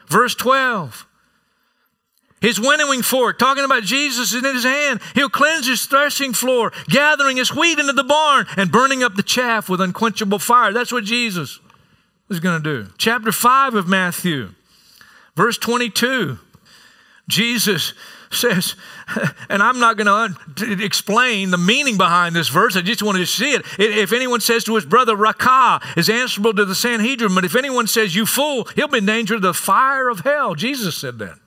Verse 0.07 0.35
12, 0.35 1.07
his 2.41 2.59
winnowing 2.59 3.01
fork, 3.01 3.39
talking 3.39 3.63
about 3.63 3.83
Jesus 3.83 4.33
in 4.33 4.43
his 4.43 4.63
hand. 4.63 4.99
He'll 5.13 5.29
cleanse 5.29 5.67
his 5.67 5.85
threshing 5.85 6.33
floor, 6.33 6.71
gathering 6.87 7.37
his 7.37 7.55
wheat 7.55 7.79
into 7.79 7.93
the 7.93 8.03
barn 8.03 8.45
and 8.57 8.71
burning 8.71 9.03
up 9.03 9.15
the 9.15 9.23
chaff 9.23 9.69
with 9.69 9.81
unquenchable 9.81 10.39
fire. 10.39 10.73
That's 10.73 10.91
what 10.91 11.05
Jesus 11.05 11.59
is 12.29 12.39
going 12.39 12.61
to 12.61 12.83
do. 12.83 12.91
Chapter 12.97 13.31
5 13.31 13.75
of 13.75 13.87
Matthew, 13.87 14.49
verse 15.35 15.57
22. 15.57 16.39
Jesus 17.27 17.93
says, 18.29 18.75
and 19.49 19.63
I'm 19.63 19.79
not 19.79 19.97
going 19.97 20.35
to 20.55 20.83
explain 20.83 21.51
the 21.51 21.57
meaning 21.57 21.97
behind 21.97 22.35
this 22.35 22.49
verse, 22.49 22.75
I 22.75 22.81
just 22.81 23.01
wanted 23.01 23.19
to 23.19 23.25
see 23.25 23.51
it. 23.51 23.63
If 23.79 24.13
anyone 24.13 24.41
says 24.41 24.63
to 24.65 24.75
his 24.75 24.85
brother, 24.85 25.15
Raca, 25.15 25.81
is 25.97 26.09
answerable 26.09 26.53
to 26.53 26.65
the 26.65 26.75
Sanhedrin, 26.75 27.33
but 27.33 27.45
if 27.45 27.55
anyone 27.55 27.87
says, 27.87 28.15
You 28.15 28.25
fool, 28.25 28.65
he'll 28.75 28.87
be 28.87 28.99
in 28.99 29.05
danger 29.05 29.35
of 29.35 29.41
the 29.41 29.53
fire 29.53 30.09
of 30.09 30.19
hell. 30.19 30.53
Jesus 30.55 30.95
said 30.95 31.17
that. 31.19 31.39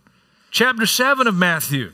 Chapter 0.58 0.86
7 0.86 1.28
of 1.28 1.36
Matthew. 1.36 1.92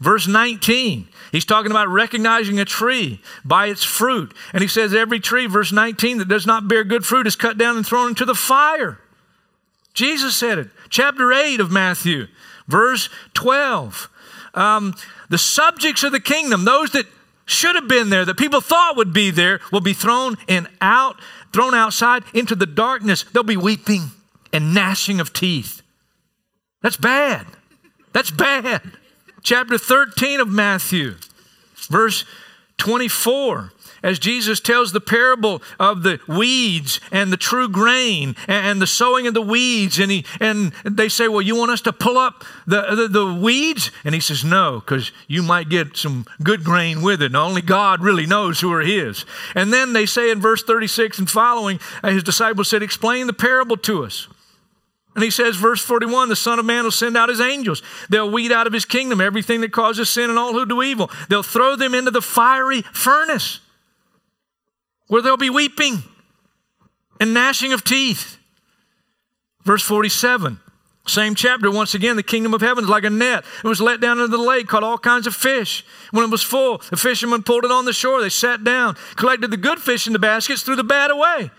Verse 0.00 0.26
19, 0.26 1.06
he's 1.30 1.44
talking 1.44 1.70
about 1.70 1.86
recognizing 1.86 2.58
a 2.58 2.64
tree 2.64 3.20
by 3.44 3.66
its 3.66 3.84
fruit. 3.84 4.34
And 4.52 4.60
he 4.60 4.66
says, 4.66 4.92
Every 4.92 5.20
tree, 5.20 5.46
verse 5.46 5.70
19, 5.70 6.18
that 6.18 6.26
does 6.26 6.48
not 6.48 6.66
bear 6.66 6.82
good 6.82 7.06
fruit 7.06 7.28
is 7.28 7.36
cut 7.36 7.56
down 7.56 7.76
and 7.76 7.86
thrown 7.86 8.08
into 8.08 8.24
the 8.24 8.34
fire. 8.34 8.98
Jesus 9.94 10.34
said 10.34 10.58
it. 10.58 10.70
Chapter 10.88 11.32
8 11.32 11.60
of 11.60 11.70
Matthew, 11.70 12.26
verse 12.66 13.08
12. 13.34 14.10
Um, 14.54 14.96
the 15.28 15.38
subjects 15.38 16.02
of 16.02 16.10
the 16.10 16.18
kingdom, 16.18 16.64
those 16.64 16.90
that 16.90 17.06
should 17.46 17.76
have 17.76 17.86
been 17.86 18.10
there, 18.10 18.24
that 18.24 18.36
people 18.36 18.60
thought 18.60 18.96
would 18.96 19.12
be 19.12 19.30
there, 19.30 19.60
will 19.70 19.80
be 19.80 19.92
thrown 19.92 20.38
in 20.48 20.66
out, 20.80 21.20
thrown 21.52 21.74
outside 21.74 22.24
into 22.34 22.56
the 22.56 22.66
darkness. 22.66 23.22
They'll 23.22 23.44
be 23.44 23.56
weeping 23.56 24.10
and 24.52 24.74
gnashing 24.74 25.20
of 25.20 25.32
teeth. 25.32 25.82
That's 26.82 26.96
bad. 26.96 27.46
That's 28.12 28.30
bad 28.30 28.82
chapter 29.42 29.78
13 29.78 30.40
of 30.40 30.48
Matthew, 30.48 31.14
verse 31.88 32.24
24 32.78 33.72
as 34.02 34.18
Jesus 34.18 34.60
tells 34.60 34.92
the 34.92 35.00
parable 35.00 35.62
of 35.78 36.02
the 36.02 36.20
weeds 36.26 37.00
and 37.12 37.32
the 37.32 37.36
true 37.36 37.68
grain 37.68 38.34
and 38.48 38.80
the 38.80 38.86
sowing 38.86 39.26
of 39.26 39.34
the 39.34 39.42
weeds. 39.42 39.98
And, 39.98 40.10
he, 40.10 40.24
and 40.40 40.72
they 40.84 41.08
say, 41.08 41.28
Well, 41.28 41.42
you 41.42 41.56
want 41.56 41.70
us 41.70 41.82
to 41.82 41.92
pull 41.92 42.16
up 42.16 42.44
the, 42.66 42.94
the, 42.94 43.08
the 43.08 43.34
weeds? 43.34 43.90
And 44.04 44.14
he 44.14 44.20
says, 44.20 44.44
No, 44.44 44.80
because 44.80 45.12
you 45.28 45.42
might 45.42 45.68
get 45.68 45.96
some 45.96 46.26
good 46.42 46.64
grain 46.64 47.02
with 47.02 47.22
it. 47.22 47.26
And 47.26 47.36
only 47.36 47.62
God 47.62 48.02
really 48.02 48.26
knows 48.26 48.60
who 48.60 48.72
are 48.72 48.80
his. 48.80 49.24
And 49.54 49.72
then 49.72 49.92
they 49.92 50.06
say 50.06 50.30
in 50.30 50.40
verse 50.40 50.62
36 50.62 51.18
and 51.18 51.30
following, 51.30 51.78
uh, 52.02 52.10
his 52.10 52.22
disciples 52.22 52.68
said, 52.68 52.82
Explain 52.82 53.26
the 53.26 53.32
parable 53.32 53.76
to 53.76 54.04
us. 54.04 54.28
And 55.20 55.24
he 55.26 55.30
says, 55.30 55.56
verse 55.56 55.84
41, 55.84 56.30
the 56.30 56.34
Son 56.34 56.58
of 56.58 56.64
Man 56.64 56.84
will 56.84 56.90
send 56.90 57.14
out 57.14 57.28
his 57.28 57.42
angels. 57.42 57.82
They'll 58.08 58.30
weed 58.30 58.52
out 58.52 58.66
of 58.66 58.72
his 58.72 58.86
kingdom 58.86 59.20
everything 59.20 59.60
that 59.60 59.70
causes 59.70 60.08
sin 60.08 60.30
and 60.30 60.38
all 60.38 60.54
who 60.54 60.64
do 60.64 60.82
evil. 60.82 61.10
They'll 61.28 61.42
throw 61.42 61.76
them 61.76 61.94
into 61.94 62.10
the 62.10 62.22
fiery 62.22 62.80
furnace 62.80 63.60
where 65.08 65.20
there'll 65.20 65.36
be 65.36 65.50
weeping 65.50 66.02
and 67.20 67.34
gnashing 67.34 67.74
of 67.74 67.84
teeth. 67.84 68.38
Verse 69.62 69.82
47, 69.82 70.58
same 71.06 71.34
chapter, 71.34 71.70
once 71.70 71.94
again, 71.94 72.16
the 72.16 72.22
kingdom 72.22 72.54
of 72.54 72.62
heaven 72.62 72.84
is 72.84 72.88
like 72.88 73.04
a 73.04 73.10
net. 73.10 73.44
It 73.62 73.68
was 73.68 73.82
let 73.82 74.00
down 74.00 74.20
into 74.20 74.34
the 74.34 74.42
lake, 74.42 74.68
caught 74.68 74.82
all 74.82 74.96
kinds 74.96 75.26
of 75.26 75.34
fish. 75.34 75.84
When 76.12 76.24
it 76.24 76.30
was 76.30 76.42
full, 76.42 76.78
the 76.88 76.96
fishermen 76.96 77.42
pulled 77.42 77.66
it 77.66 77.70
on 77.70 77.84
the 77.84 77.92
shore. 77.92 78.22
They 78.22 78.30
sat 78.30 78.64
down, 78.64 78.96
collected 79.16 79.50
the 79.50 79.58
good 79.58 79.80
fish 79.80 80.06
in 80.06 80.14
the 80.14 80.18
baskets, 80.18 80.62
threw 80.62 80.76
the 80.76 80.82
bad 80.82 81.10
away. 81.10 81.50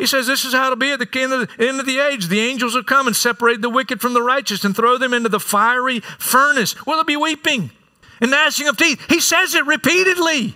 He 0.00 0.06
says, 0.06 0.26
This 0.26 0.46
is 0.46 0.54
how 0.54 0.64
it'll 0.64 0.76
be 0.76 0.92
at 0.92 0.98
the 0.98 1.20
end 1.20 1.78
of 1.78 1.84
the, 1.84 1.98
age. 1.98 2.28
The 2.28 2.40
angels 2.40 2.74
will 2.74 2.82
come 2.82 3.06
and 3.06 3.14
separate 3.14 3.60
the 3.60 3.68
wicked 3.68 4.00
from 4.00 4.14
the 4.14 4.22
righteous 4.22 4.64
and 4.64 4.74
throw 4.74 4.96
them 4.96 5.12
into 5.12 5.28
the 5.28 5.38
fiery 5.38 6.00
furnace. 6.00 6.74
Will 6.86 6.96
there 6.96 7.04
be 7.04 7.18
weeping 7.18 7.70
and 8.18 8.30
gnashing 8.30 8.66
of 8.66 8.78
teeth? 8.78 8.98
He 9.10 9.20
says 9.20 9.54
it 9.54 9.66
repeatedly 9.66 10.54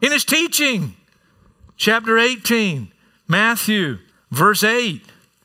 in 0.00 0.10
his 0.10 0.24
teaching. 0.24 0.96
Chapter 1.76 2.18
18, 2.18 2.90
Matthew, 3.28 3.98
verse 4.30 4.64
8. 4.64 5.02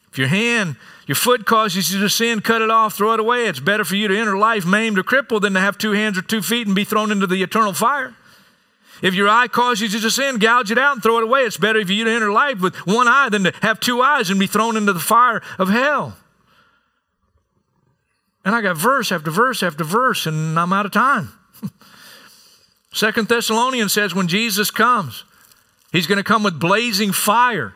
If 0.10 0.18
your 0.18 0.30
hand, 0.30 0.78
your 1.06 1.16
foot 1.16 1.46
causes 1.46 1.94
you 1.94 2.00
to 2.00 2.10
sin, 2.10 2.40
cut 2.40 2.62
it 2.62 2.70
off, 2.70 2.96
throw 2.96 3.14
it 3.14 3.20
away. 3.20 3.48
It's 3.48 3.60
better 3.60 3.84
for 3.84 3.98
you 3.98 4.08
to 4.08 4.18
enter 4.18 4.38
life 4.38 4.66
maimed 4.66 4.98
or 4.98 5.04
crippled 5.04 5.44
than 5.44 5.54
to 5.56 5.60
have 5.60 5.78
two 5.78 5.92
hands 5.92 6.18
or 6.18 6.22
two 6.22 6.42
feet 6.42 6.66
and 6.66 6.76
be 6.76 6.86
thrown 6.86 7.12
into 7.12 7.28
the 7.28 7.44
eternal 7.44 7.74
fire. 7.74 8.16
If 9.04 9.14
your 9.16 9.28
eye 9.28 9.50
causes 9.50 9.94
you 9.94 10.00
to 10.00 10.10
sin, 10.10 10.40
gouge 10.40 10.72
it 10.72 10.78
out 10.78 10.94
and 10.94 11.04
throw 11.04 11.18
it 11.18 11.24
away. 11.24 11.42
It's 11.42 11.58
better 11.58 11.86
for 11.86 11.92
you 11.92 12.06
to 12.06 12.10
enter 12.10 12.32
life 12.32 12.62
with 12.62 12.74
one 12.88 13.10
eye 13.10 13.28
than 13.30 13.44
to 13.44 13.54
have 13.62 13.82
two 13.82 14.02
eyes 14.02 14.30
and 14.30 14.40
be 14.40 14.48
thrown 14.48 14.78
into 14.78 14.94
the 14.94 15.00
fire 15.02 15.42
of 15.60 15.68
hell. 15.68 16.16
And 18.46 18.56
I 18.56 18.62
got 18.62 18.78
verse 18.78 19.12
after 19.12 19.30
verse 19.30 19.62
after 19.62 19.84
verse, 19.84 20.26
and 20.26 20.58
I'm 20.58 20.72
out 20.72 20.86
of 20.86 20.94
time. 20.94 21.34
Second 22.94 23.28
Thessalonians 23.28 23.92
says 23.92 24.16
when 24.16 24.30
Jesus 24.30 24.72
comes, 24.72 25.26
he's 25.92 26.08
going 26.08 26.18
to 26.18 26.24
come 26.24 26.42
with 26.42 26.58
blazing 26.58 27.12
fire. 27.12 27.76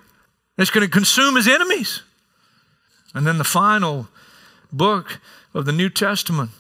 It's 0.58 0.72
going 0.72 0.86
to 0.86 0.92
consume 0.92 1.36
his 1.36 1.48
enemies. 1.50 2.04
And 3.14 3.28
then 3.28 3.38
the 3.38 3.44
final 3.44 4.08
book 4.72 5.20
of 5.54 5.66
the 5.66 5.74
New 5.74 5.90
Testament, 5.90 6.52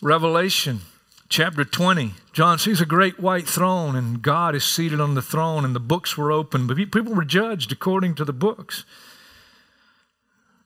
Revelation 0.00 0.82
chapter 1.28 1.64
20, 1.64 2.14
John 2.32 2.58
sees 2.58 2.80
a 2.80 2.86
great 2.86 3.18
white 3.18 3.48
throne, 3.48 3.96
and 3.96 4.22
God 4.22 4.54
is 4.54 4.64
seated 4.64 5.00
on 5.00 5.14
the 5.14 5.22
throne, 5.22 5.64
and 5.64 5.74
the 5.74 5.80
books 5.80 6.16
were 6.16 6.32
open, 6.32 6.66
but 6.66 6.76
people 6.76 7.14
were 7.14 7.24
judged 7.24 7.72
according 7.72 8.14
to 8.16 8.24
the 8.24 8.32
books. 8.32 8.84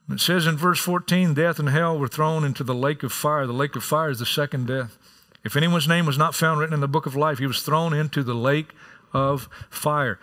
It 0.09 0.19
says 0.19 0.45
in 0.45 0.57
verse 0.57 0.79
14, 0.79 1.33
death 1.33 1.59
and 1.59 1.69
hell 1.69 1.97
were 1.97 2.07
thrown 2.07 2.43
into 2.43 2.63
the 2.63 2.75
lake 2.75 3.03
of 3.03 3.13
fire. 3.13 3.47
The 3.47 3.53
lake 3.53 3.75
of 3.75 3.83
fire 3.83 4.09
is 4.09 4.19
the 4.19 4.25
second 4.25 4.67
death. 4.67 4.97
If 5.43 5.55
anyone's 5.55 5.87
name 5.87 6.05
was 6.05 6.17
not 6.17 6.35
found 6.35 6.59
written 6.59 6.73
in 6.73 6.81
the 6.81 6.87
book 6.87 7.05
of 7.05 7.15
life, 7.15 7.39
he 7.39 7.47
was 7.47 7.61
thrown 7.61 7.93
into 7.93 8.23
the 8.23 8.35
lake 8.35 8.69
of 9.13 9.49
fire. 9.69 10.19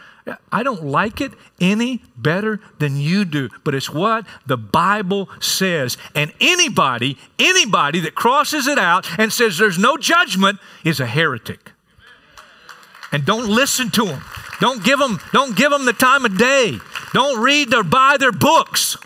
I 0.53 0.63
don't 0.63 0.85
like 0.85 1.21
it 1.21 1.33
any 1.61 2.03
better 2.17 2.61
than 2.79 2.97
you 2.97 3.25
do, 3.25 3.49
but 3.65 3.75
it's 3.75 3.91
what 3.91 4.27
the 4.47 4.59
Bible 4.59 5.29
says. 5.41 5.97
And 6.15 6.33
anybody, 6.41 7.19
anybody 7.39 8.01
that 8.01 8.15
crosses 8.15 8.67
it 8.67 8.79
out 8.79 9.07
and 9.19 9.33
says 9.33 9.59
there's 9.59 9.79
no 9.79 9.97
judgment 9.97 10.59
is 10.85 11.01
a 11.01 11.07
heretic. 11.07 11.73
And 13.11 13.25
don't 13.25 13.49
listen 13.49 13.91
to 13.93 14.05
them. 14.05 14.23
Don't 14.61 14.85
give 14.85 14.99
them, 14.99 15.19
don't 15.33 15.57
give 15.57 15.71
them 15.71 15.87
the 15.87 15.93
time 15.93 16.25
of 16.25 16.37
day. 16.37 16.79
Don't 17.15 17.41
read 17.41 17.73
or 17.73 17.83
buy 17.83 18.17
their 18.19 18.33
books. 18.33 18.97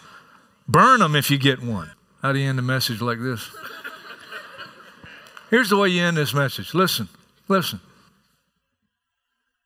Burn 0.66 1.00
them 1.00 1.14
if 1.14 1.30
you 1.30 1.38
get 1.38 1.62
one. 1.62 1.92
How 2.20 2.32
do 2.32 2.38
you 2.38 2.48
end 2.48 2.58
a 2.58 2.62
message 2.62 3.00
like 3.00 3.20
this? 3.20 3.50
Here's 5.50 5.68
the 5.68 5.76
way 5.76 5.88
you 5.88 6.02
end 6.02 6.16
this 6.16 6.32
message. 6.32 6.72
Listen, 6.72 7.08
listen. 7.46 7.80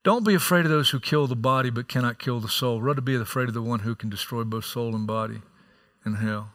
Don't 0.06 0.24
be 0.24 0.36
afraid 0.36 0.64
of 0.64 0.70
those 0.70 0.90
who 0.90 1.00
kill 1.00 1.26
the 1.26 1.34
body 1.34 1.68
but 1.68 1.88
cannot 1.88 2.20
kill 2.20 2.38
the 2.38 2.48
soul. 2.48 2.80
Rather 2.80 3.00
be 3.00 3.16
afraid 3.16 3.48
of 3.48 3.54
the 3.54 3.60
one 3.60 3.80
who 3.80 3.96
can 3.96 4.08
destroy 4.08 4.44
both 4.44 4.64
soul 4.64 4.94
and 4.94 5.04
body 5.04 5.40
in 6.04 6.14
hell. 6.14 6.50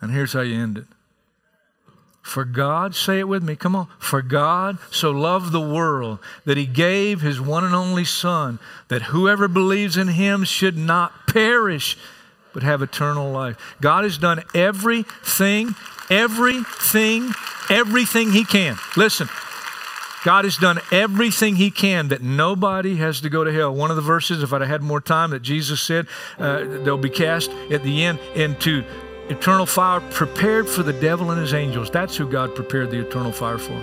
And 0.00 0.10
here's 0.10 0.32
how 0.32 0.40
you 0.40 0.60
end 0.60 0.78
it. 0.78 0.86
For 2.22 2.44
God, 2.44 2.96
say 2.96 3.20
it 3.20 3.28
with 3.28 3.44
me, 3.44 3.54
come 3.54 3.76
on. 3.76 3.86
For 4.00 4.20
God 4.20 4.78
so 4.90 5.12
loved 5.12 5.52
the 5.52 5.60
world 5.60 6.18
that 6.44 6.56
he 6.56 6.66
gave 6.66 7.20
his 7.20 7.40
one 7.40 7.62
and 7.62 7.72
only 7.72 8.04
Son, 8.04 8.58
that 8.88 9.02
whoever 9.02 9.46
believes 9.46 9.96
in 9.96 10.08
him 10.08 10.42
should 10.42 10.76
not 10.76 11.28
perish, 11.28 11.96
but 12.52 12.64
have 12.64 12.82
eternal 12.82 13.30
life. 13.30 13.76
God 13.80 14.02
has 14.02 14.18
done 14.18 14.42
everything, 14.56 15.76
everything, 16.10 17.30
everything 17.70 18.32
he 18.32 18.44
can. 18.44 18.76
Listen, 18.96 19.28
God 20.24 20.44
has 20.44 20.56
done 20.56 20.78
everything 20.90 21.56
He 21.56 21.70
can 21.70 22.08
that 22.08 22.22
nobody 22.22 22.96
has 22.96 23.20
to 23.22 23.30
go 23.30 23.44
to 23.44 23.52
hell. 23.52 23.74
One 23.74 23.90
of 23.90 23.96
the 23.96 24.02
verses, 24.02 24.42
if 24.42 24.52
I'd 24.52 24.62
had 24.62 24.82
more 24.82 25.00
time, 25.00 25.30
that 25.30 25.42
Jesus 25.42 25.80
said, 25.80 26.06
uh, 26.38 26.64
they'll 26.64 26.96
be 26.96 27.10
cast 27.10 27.50
at 27.70 27.82
the 27.82 28.04
end 28.04 28.18
into 28.34 28.84
eternal 29.28 29.66
fire 29.66 30.00
prepared 30.10 30.68
for 30.68 30.82
the 30.82 30.92
devil 30.92 31.30
and 31.30 31.40
his 31.40 31.54
angels. 31.54 31.90
That's 31.90 32.16
who 32.16 32.28
God 32.28 32.54
prepared 32.54 32.90
the 32.90 33.00
eternal 33.00 33.32
fire 33.32 33.58
for. 33.58 33.80